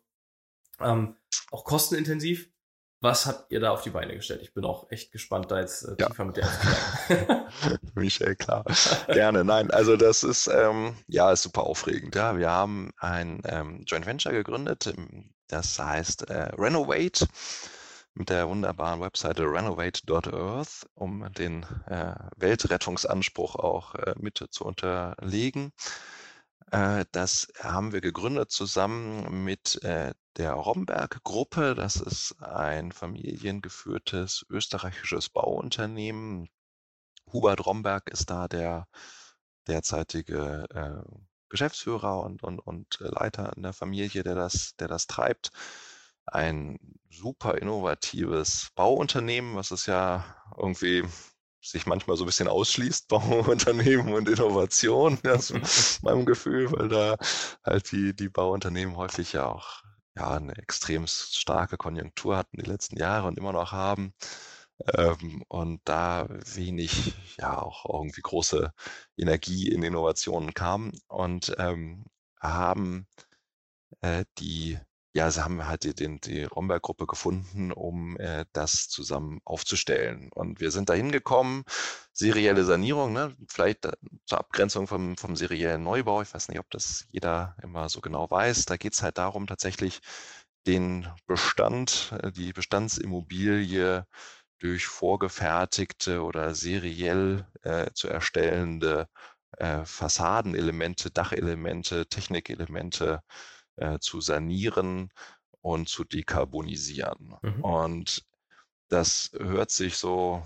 ähm, 0.80 1.16
auch 1.50 1.66
kostenintensiv. 1.66 2.48
Was 3.02 3.26
habt 3.26 3.52
ihr 3.52 3.60
da 3.60 3.72
auf 3.72 3.82
die 3.82 3.90
Beine 3.90 4.14
gestellt? 4.14 4.44
Ich 4.44 4.54
bin 4.54 4.66
auch 4.66 4.92
echt 4.92 5.12
gespannt, 5.12 5.50
da 5.50 5.60
jetzt 5.60 5.82
äh, 5.82 5.96
tiefer 5.96 6.14
ja. 6.20 6.26
mit 6.26 6.38
dir 6.38 7.48
Michael, 7.96 8.36
klar. 8.36 8.66
Gerne. 9.08 9.44
Nein, 9.44 9.72
also 9.72 9.98
das 9.98 10.22
ist 10.22 10.46
ähm, 10.46 10.96
ja 11.08 11.32
ist 11.32 11.42
super 11.42 11.64
aufregend. 11.64 12.14
Ja, 12.14 12.38
wir 12.38 12.52
haben 12.52 12.92
ein 12.98 13.42
ähm, 13.46 13.84
Joint 13.88 14.06
Venture 14.06 14.32
gegründet, 14.32 14.94
das 15.54 15.78
heißt 15.78 16.30
äh, 16.30 16.50
Renovate 16.58 17.28
mit 18.16 18.30
der 18.30 18.50
wunderbaren 18.50 19.02
Webseite 19.02 19.44
renovate.earth, 19.44 20.88
um 20.96 21.32
den 21.34 21.64
äh, 21.86 22.16
Weltrettungsanspruch 22.38 23.56
auch 23.56 23.94
äh, 23.96 24.16
mit 24.18 24.44
zu 24.50 24.66
unterlegen. 24.66 25.72
Äh, 26.72 27.06
das 27.12 27.50
haben 27.60 27.92
wir 27.92 28.02
gegründet 28.02 28.50
zusammen 28.50 29.44
mit 29.44 29.84
äh, 29.84 30.14
der 30.38 30.54
Romberg-Gruppe. 30.54 31.76
Das 31.76 31.98
ist 31.98 32.36
ein 32.42 32.92
familiengeführtes 32.92 34.48
österreichisches 34.50 35.30
Bauunternehmen. 35.30 36.50
Hubert 37.32 37.64
Romberg 37.66 38.10
ist 38.10 38.32
da 38.32 38.48
der 38.48 38.88
derzeitige 39.68 40.66
äh, 40.74 41.33
Geschäftsführer 41.54 42.22
und, 42.22 42.42
und, 42.42 42.60
und 42.60 42.98
Leiter 43.00 43.54
in 43.56 43.62
der 43.62 43.74
Familie, 43.74 44.24
der 44.24 44.34
das, 44.34 44.76
der 44.78 44.88
das 44.88 45.06
treibt 45.06 45.52
ein 46.26 46.80
super 47.12 47.60
innovatives 47.60 48.72
Bauunternehmen, 48.76 49.56
was 49.56 49.72
es 49.72 49.86
ja 49.86 50.26
irgendwie 50.58 51.04
sich 51.62 51.86
manchmal 51.86 52.18
so 52.18 52.24
ein 52.24 52.26
bisschen 52.26 52.48
ausschließt, 52.48 53.08
Bauunternehmen 53.10 54.14
und 54.14 54.28
Innovation, 54.28 55.20
ja, 55.24 55.38
so 55.38 55.56
meinem 56.02 56.26
Gefühl, 56.26 56.72
weil 56.72 56.90
da 56.90 57.18
halt 57.64 57.92
die, 57.92 58.16
die 58.16 58.30
Bauunternehmen 58.30 58.98
häufig 58.98 59.34
ja 59.34 59.46
auch 59.46 59.84
ja, 60.16 60.32
eine 60.32 60.56
extrem 60.58 61.06
starke 61.08 61.78
Konjunktur 61.78 62.36
hatten 62.36 62.58
die 62.58 62.70
letzten 62.70 62.98
Jahre 62.98 63.28
und 63.28 63.38
immer 63.38 63.54
noch 63.54 63.72
haben. 63.72 64.14
Ähm, 64.94 65.44
und 65.48 65.82
da 65.86 66.28
wenig, 66.30 67.14
ja, 67.38 67.62
auch 67.62 67.86
irgendwie 67.86 68.22
große 68.22 68.74
Energie 69.18 69.70
in 69.70 69.84
Innovationen 69.84 70.54
kam 70.54 70.92
und 71.08 71.56
ähm, 71.58 72.06
haben 72.40 73.08
äh, 74.02 74.26
die 74.40 74.80
ja, 75.16 75.30
sie 75.30 75.44
haben 75.44 75.68
halt 75.68 75.84
die, 75.84 76.20
die 76.20 76.44
Romberg-Gruppe 76.44 77.06
gefunden, 77.06 77.72
um 77.72 78.18
äh, 78.18 78.46
das 78.52 78.90
zusammen 78.90 79.42
aufzustellen. 79.46 80.32
Und 80.34 80.60
wir 80.60 80.72
sind 80.72 80.90
da 80.90 80.96
hingekommen, 80.96 81.66
serielle 82.14 82.64
Sanierung, 82.66 83.14
ne? 83.14 83.36
vielleicht 83.48 83.88
zur 84.26 84.40
Abgrenzung 84.40 84.88
vom, 84.88 85.16
vom 85.18 85.36
seriellen 85.36 85.84
Neubau. 85.84 86.24
Ich 86.24 86.34
weiß 86.34 86.50
nicht, 86.50 86.60
ob 86.60 86.70
das 86.72 87.06
jeder 87.12 87.56
immer 87.62 87.90
so 87.90 88.02
genau 88.02 88.30
weiß. 88.32 88.66
Da 88.66 88.78
geht 88.78 88.94
es 88.94 89.04
halt 89.04 89.20
darum, 89.20 89.46
tatsächlich 89.46 90.02
den 90.66 91.08
Bestand, 91.28 92.14
äh, 92.24 92.32
die 92.32 92.54
Bestandsimmobilie 92.54 94.08
durch 94.64 94.86
vorgefertigte 94.86 96.24
oder 96.24 96.56
seriell 96.56 97.46
äh, 97.64 97.92
zu 97.94 98.08
erstellende 98.08 99.10
äh, 99.58 99.84
Fassadenelemente, 99.84 101.12
Dachelemente, 101.12 102.08
Technikelemente 102.08 103.22
äh, 103.76 104.00
zu 104.00 104.22
sanieren 104.22 105.12
und 105.60 105.90
zu 105.90 106.06
dekarbonisieren. 106.06 107.36
Mhm. 107.42 107.62
Und 107.62 108.26
das 108.88 109.32
hört 109.38 109.70
sich 109.70 109.98
so 109.98 110.42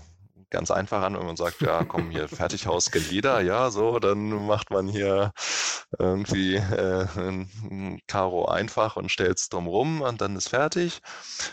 ganz 0.50 0.70
einfach 0.70 1.02
an, 1.02 1.16
wenn 1.18 1.26
man 1.26 1.36
sagt, 1.36 1.60
ja, 1.60 1.84
komm 1.84 2.10
hier, 2.10 2.28
Fertighaus 2.28 2.90
kennt 2.90 3.10
jeder, 3.10 3.40
ja, 3.40 3.70
so, 3.70 3.98
dann 3.98 4.46
macht 4.46 4.70
man 4.70 4.88
hier 4.88 5.32
irgendwie 5.98 6.56
äh, 6.56 7.06
ein 7.16 8.00
Karo 8.06 8.46
einfach 8.46 8.96
und 8.96 9.10
stellt 9.10 9.38
es 9.38 9.48
drumrum 9.48 10.02
und 10.02 10.20
dann 10.20 10.36
ist 10.36 10.48
fertig. 10.48 11.00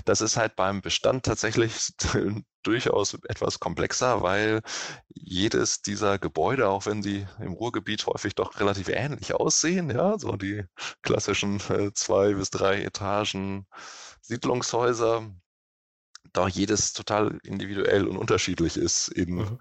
Das 0.06 0.22
ist 0.22 0.38
halt 0.38 0.56
beim 0.56 0.82
Bestand 0.82 1.26
tatsächlich 1.26 1.94
durchaus 2.64 3.14
etwas 3.28 3.60
komplexer, 3.60 4.22
weil 4.22 4.62
jedes 5.10 5.82
dieser 5.82 6.18
Gebäude, 6.20 6.68
auch 6.70 6.86
wenn 6.86 7.04
sie 7.04 7.28
im 7.40 7.54
Ruhrgebiet 7.54 8.06
häufig 8.08 8.36
doch 8.36 8.60
relativ 8.60 8.90
ähnlich 8.90 9.34
aussehen, 9.34 9.90
ja, 9.90 10.18
so 10.18 10.34
die 10.34 10.64
klassischen 11.02 11.60
äh, 11.70 11.92
zwei 11.94 12.34
bis 12.34 12.50
drei 12.50 12.82
Etagen 12.82 13.68
Siedlungshäuser, 14.22 15.30
doch 16.38 16.50
jedes 16.50 16.94
total 16.94 17.40
individuell 17.44 18.08
und 18.08 18.18
unterschiedlich 18.18 18.78
ist 18.78 19.08
in 19.10 19.36
mhm. 19.36 19.60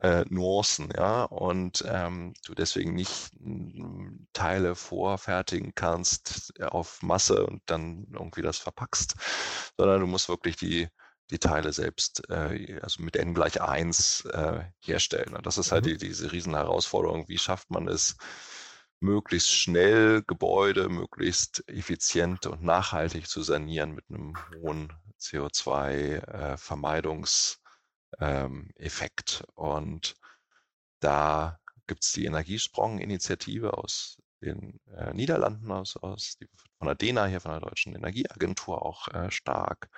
äh, 0.00 0.24
Nuancen, 0.28 0.90
ja, 0.96 1.24
und 1.24 1.84
ähm, 1.88 2.34
du 2.44 2.54
deswegen 2.54 2.94
nicht 2.94 3.30
hm, 3.38 4.26
Teile 4.32 4.74
vorfertigen 4.74 5.72
kannst 5.74 6.52
äh, 6.58 6.64
auf 6.64 7.02
Masse 7.02 7.46
und 7.46 7.62
dann 7.66 8.06
irgendwie 8.12 8.42
das 8.42 8.58
verpackst, 8.58 9.14
sondern 9.76 10.00
du 10.00 10.06
musst 10.06 10.28
wirklich 10.28 10.56
die 10.56 10.88
die 11.30 11.38
Teile 11.38 11.72
selbst, 11.72 12.28
äh, 12.28 12.78
also 12.82 13.02
mit 13.02 13.16
n 13.16 13.34
gleich 13.34 13.60
1 13.60 14.26
äh, 14.26 14.64
herstellen. 14.80 15.34
Und 15.34 15.46
das 15.46 15.58
ist 15.58 15.72
halt 15.72 15.84
mhm. 15.84 15.90
die, 15.90 16.08
diese 16.08 16.32
riesen 16.32 16.54
Herausforderung, 16.54 17.28
wie 17.28 17.38
schafft 17.38 17.70
man 17.70 17.88
es, 17.88 18.16
möglichst 19.00 19.52
schnell 19.52 20.22
Gebäude 20.22 20.88
möglichst 20.88 21.68
effizient 21.68 22.46
und 22.46 22.62
nachhaltig 22.62 23.28
zu 23.28 23.42
sanieren 23.42 23.94
mit 23.94 24.06
einem 24.08 24.34
hohen 24.54 24.90
CO2-Vermeidungseffekt. 25.20 27.58
Ähm, 28.18 28.72
und 29.54 30.14
da 31.00 31.58
gibt 31.86 32.04
es 32.04 32.12
die 32.12 32.24
Energiesprong-Initiative 32.24 33.76
aus 33.76 34.16
den 34.40 34.80
äh, 34.96 35.12
Niederlanden, 35.12 35.70
aus, 35.70 35.96
aus 35.96 36.36
die, 36.40 36.48
von 36.78 36.86
der 36.86 36.94
DENA 36.94 37.26
hier, 37.26 37.40
von 37.40 37.52
der 37.52 37.60
Deutschen 37.60 37.94
Energieagentur 37.94 38.84
auch 38.84 39.08
äh, 39.08 39.30
stark 39.30 39.90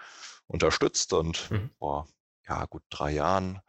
unterstützt. 0.47 1.13
Und 1.13 1.51
mhm. 1.51 1.71
vor 1.79 2.09
ja, 2.49 2.65
gut 2.67 2.83
drei 2.91 3.13
Jahren 3.13 3.57
äh, 3.57 3.61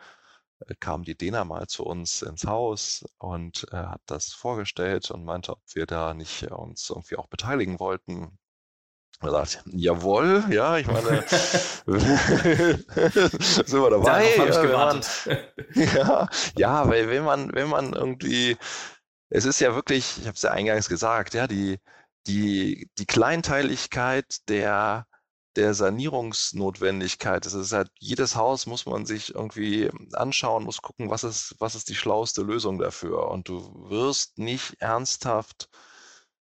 kam 0.80 1.04
die 1.04 1.15
DENA 1.15 1.46
mal 1.46 1.67
zu 1.67 1.86
uns 1.86 2.22
ins 2.22 2.46
Haus 2.46 3.06
und 3.17 3.67
äh, 3.72 3.78
hat 3.78 4.02
das 4.06 4.34
vorgestellt 4.34 5.10
und 5.12 5.24
meinte, 5.24 5.52
ob 5.52 5.62
wir 5.74 5.86
da 5.86 6.13
nicht 6.13 6.43
uns 6.52 6.89
irgendwie 6.89 7.17
auch 7.17 7.28
beteiligen 7.28 7.80
wollten. 7.80 8.38
Er 9.20 9.32
sagt, 9.32 9.63
jawohl, 9.65 10.46
ja, 10.50 10.78
ich 10.78 10.86
meine, 10.86 11.26
sind 11.28 12.88
wir 13.74 13.89
dabei. 13.89 14.36
Ja, 14.36 14.63
man, 14.63 15.02
ja, 15.74 16.30
ja, 16.56 16.88
weil 16.88 17.10
wenn 17.10 17.24
man, 17.24 17.52
wenn 17.54 17.67
man 17.67 17.93
irgendwie, 17.93 18.58
es 19.30 19.46
ist 19.46 19.60
ja 19.60 19.74
wirklich, 19.74 20.20
ich 20.20 20.28
habe 20.28 20.36
es 20.36 20.43
ja 20.43 20.52
eingangs 20.52 20.88
gesagt, 20.88 21.34
ja, 21.34 21.48
die, 21.48 21.80
die, 22.28 22.91
die 23.00 23.06
Kleinteiligkeit 23.06 24.48
der 24.50 25.08
der 25.58 25.74
Sanierungsnotwendigkeit. 25.74 27.46
Das 27.46 27.54
ist 27.54 27.74
halt, 27.74 27.91
jedes 28.00 28.36
Haus 28.36 28.67
muss 28.67 28.86
man 28.86 29.06
sich 29.06 29.36
irgendwie 29.36 29.89
anschauen, 30.13 30.63
muss 30.63 30.82
gucken, 30.82 31.10
was 31.10 31.24
ist, 31.24 31.56
was 31.60 31.76
ist 31.76 31.89
die 31.89 31.96
schlauste 31.96 32.43
Lösung 32.43 32.80
dafür. 32.80 33.30
Und 33.30 33.50
du 33.50 33.89
wirst 33.89 34.38
nicht 34.38 34.76
ernsthaft 34.80 35.70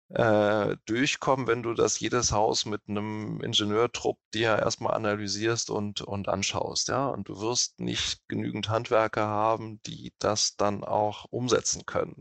äh, 0.08 0.76
durchkommen, 0.86 1.46
wenn 1.46 1.62
du 1.62 1.74
das 1.74 2.00
jedes 2.00 2.32
Haus 2.32 2.66
mit 2.66 2.82
einem 2.88 3.40
Ingenieurtrupp 3.42 4.18
dir 4.34 4.58
erstmal 4.58 4.94
analysierst 4.94 5.70
und, 5.70 6.02
und 6.02 6.28
anschaust, 6.28 6.88
ja. 6.88 7.08
Und 7.08 7.28
du 7.28 7.40
wirst 7.40 7.80
nicht 7.80 8.26
genügend 8.28 8.68
Handwerker 8.68 9.26
haben, 9.26 9.80
die 9.86 10.12
das 10.18 10.56
dann 10.56 10.84
auch 10.84 11.26
umsetzen 11.30 11.86
können, 11.86 12.20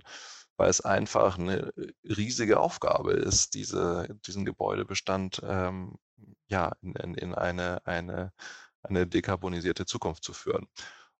weil 0.58 0.69
es 0.69 0.82
einfach 0.82 1.38
eine 1.38 1.71
riesige 2.04 2.60
Aufgabe 2.60 3.13
ist, 3.13 3.54
diese, 3.56 4.08
diesen 4.25 4.45
Gebäudebestand 4.45 5.41
ähm, 5.43 5.97
ja, 6.47 6.73
in, 6.81 6.93
in, 6.95 7.15
in 7.15 7.36
eine, 7.36 7.86
eine, 7.86 8.34
eine 8.84 9.07
dekarbonisierte 9.07 9.86
Zukunft 9.86 10.23
zu 10.23 10.34
führen. 10.34 10.67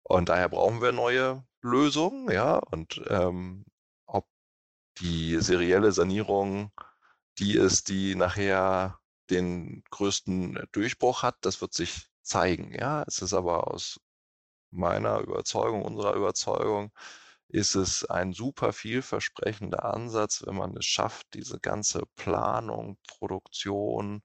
Und 0.02 0.28
daher 0.28 0.48
brauchen 0.48 0.82
wir 0.82 0.92
neue 0.92 1.44
Lösungen, 1.62 2.30
ja, 2.30 2.56
und 2.58 3.00
ähm, 3.08 3.64
ob 4.06 4.26
die 4.98 5.38
serielle 5.40 5.92
Sanierung 5.92 6.72
die 7.38 7.54
ist, 7.56 7.88
die 7.88 8.14
nachher 8.14 8.98
den 9.30 9.82
größten 9.90 10.68
Durchbruch 10.72 11.22
hat, 11.22 11.36
das 11.42 11.60
wird 11.60 11.72
sich 11.74 12.08
zeigen, 12.22 12.74
ja. 12.74 13.04
Es 13.06 13.20
ist 13.22 13.32
aber 13.34 13.68
aus 13.68 14.00
meiner 14.70 15.20
Überzeugung, 15.20 15.82
unserer 15.82 16.14
Überzeugung, 16.14 16.92
ist 17.48 17.74
es 17.74 18.04
ein 18.06 18.32
super 18.32 18.72
vielversprechender 18.72 19.84
Ansatz, 19.84 20.42
wenn 20.46 20.56
man 20.56 20.76
es 20.76 20.86
schafft, 20.86 21.34
diese 21.34 21.60
ganze 21.60 22.04
Planung, 22.16 22.98
Produktion, 23.06 24.22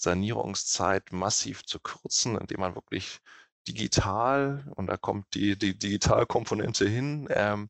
Sanierungszeit 0.00 1.12
massiv 1.12 1.64
zu 1.64 1.80
kürzen, 1.80 2.36
indem 2.38 2.60
man 2.60 2.74
wirklich 2.74 3.18
digital, 3.66 4.64
und 4.76 4.86
da 4.86 4.96
kommt 4.96 5.34
die, 5.34 5.58
die 5.58 5.78
Digitalkomponente 5.78 6.88
hin, 6.88 7.28
ähm, 7.30 7.68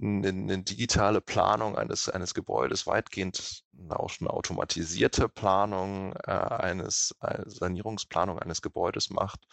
eine, 0.00 0.28
eine, 0.28 0.62
digitale 0.62 1.20
Planung 1.20 1.76
eines, 1.78 2.08
eines 2.08 2.34
Gebäudes, 2.34 2.86
weitgehend 2.86 3.64
auch 3.88 4.12
eine 4.20 4.30
automatisierte 4.30 5.28
Planung 5.28 6.14
äh, 6.24 6.32
eines, 6.32 7.14
eine 7.20 7.48
Sanierungsplanung 7.48 8.38
eines 8.38 8.60
Gebäudes 8.62 9.10
macht. 9.10 9.46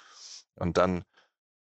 Und 0.55 0.77
dann 0.77 1.05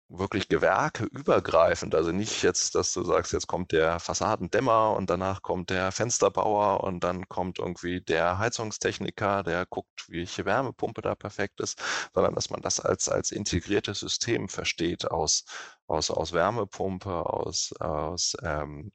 wirklich 0.09 0.47
Gewerke 0.47 1.05
übergreifend, 1.05 1.93
also 1.95 2.11
nicht 2.11 2.41
jetzt, 2.41 2.73
dass 2.75 2.93
du 2.93 3.03
sagst, 3.03 3.31
jetzt 3.31 3.47
kommt 3.47 3.71
der 3.71 3.99
Fassadendämmer 3.99 4.95
und 4.95 5.09
danach 5.09 5.43
kommt 5.43 5.69
der 5.69 5.91
Fensterbauer 5.91 6.83
und 6.83 7.03
dann 7.03 7.27
kommt 7.29 7.59
irgendwie 7.59 8.01
der 8.01 8.39
Heizungstechniker, 8.39 9.43
der 9.43 9.65
guckt, 9.67 10.05
welche 10.09 10.45
Wärmepumpe 10.45 11.01
da 11.01 11.13
perfekt 11.15 11.61
ist, 11.61 11.79
sondern 12.13 12.33
dass 12.35 12.49
man 12.49 12.61
das 12.61 12.79
als, 12.79 13.07
als 13.07 13.31
integriertes 13.31 13.99
System 13.99 14.49
versteht 14.49 15.09
aus, 15.09 15.45
aus, 15.87 16.09
aus 16.09 16.33
Wärmepumpe, 16.33 17.11
aus, 17.11 17.71
aus, 17.79 18.35
ähm, 18.43 18.91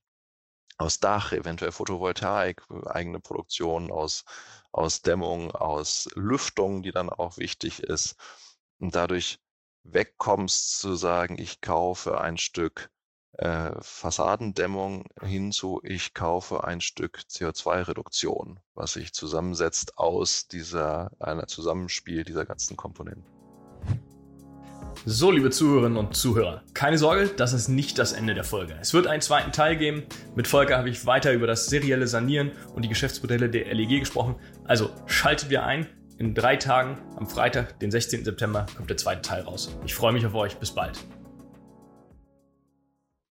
aus 0.78 0.98
Dach, 1.00 1.32
eventuell 1.32 1.72
Photovoltaik, 1.72 2.62
eigene 2.86 3.20
Produktion, 3.20 3.92
aus, 3.92 4.24
aus 4.72 5.02
Dämmung, 5.02 5.52
aus 5.52 6.08
Lüftung, 6.16 6.82
die 6.82 6.92
dann 6.92 7.10
auch 7.10 7.38
wichtig 7.38 7.82
ist. 7.82 8.16
Und 8.80 8.94
dadurch 8.96 9.38
wegkommst 9.84 10.78
zu 10.78 10.94
sagen, 10.96 11.38
ich 11.38 11.60
kaufe 11.60 12.20
ein 12.20 12.38
Stück 12.38 12.90
äh, 13.38 13.70
Fassadendämmung 13.80 15.06
hinzu, 15.20 15.80
ich 15.82 16.14
kaufe 16.14 16.64
ein 16.64 16.80
Stück 16.80 17.20
CO2-Reduktion, 17.28 18.60
was 18.74 18.92
sich 18.94 19.12
zusammensetzt 19.12 19.98
aus 19.98 20.46
dieser, 20.46 21.10
einer 21.18 21.46
Zusammenspiel 21.46 22.24
dieser 22.24 22.46
ganzen 22.46 22.76
Komponenten. 22.76 23.24
So, 25.06 25.30
liebe 25.30 25.50
Zuhörerinnen 25.50 25.98
und 25.98 26.16
Zuhörer, 26.16 26.62
keine 26.72 26.96
Sorge, 26.96 27.28
das 27.28 27.52
ist 27.52 27.68
nicht 27.68 27.98
das 27.98 28.12
Ende 28.12 28.34
der 28.34 28.44
Folge. 28.44 28.78
Es 28.80 28.94
wird 28.94 29.06
einen 29.06 29.20
zweiten 29.20 29.52
Teil 29.52 29.76
geben. 29.76 30.04
Mit 30.34 30.46
Volker 30.46 30.78
habe 30.78 30.88
ich 30.88 31.04
weiter 31.04 31.32
über 31.32 31.46
das 31.46 31.66
serielle 31.66 32.06
Sanieren 32.06 32.52
und 32.74 32.82
die 32.82 32.88
Geschäftsmodelle 32.88 33.50
der 33.50 33.74
LEG 33.74 34.00
gesprochen. 34.00 34.36
Also 34.64 34.90
schaltet 35.06 35.50
wir 35.50 35.64
ein. 35.64 35.88
In 36.16 36.32
drei 36.32 36.54
Tagen, 36.56 36.96
am 37.16 37.26
Freitag, 37.26 37.80
den 37.80 37.90
16. 37.90 38.24
September, 38.24 38.66
kommt 38.76 38.88
der 38.88 38.96
zweite 38.96 39.22
Teil 39.22 39.42
raus. 39.42 39.76
Ich 39.84 39.94
freue 39.94 40.12
mich 40.12 40.24
auf 40.24 40.34
euch. 40.34 40.56
Bis 40.58 40.70
bald. 40.70 41.04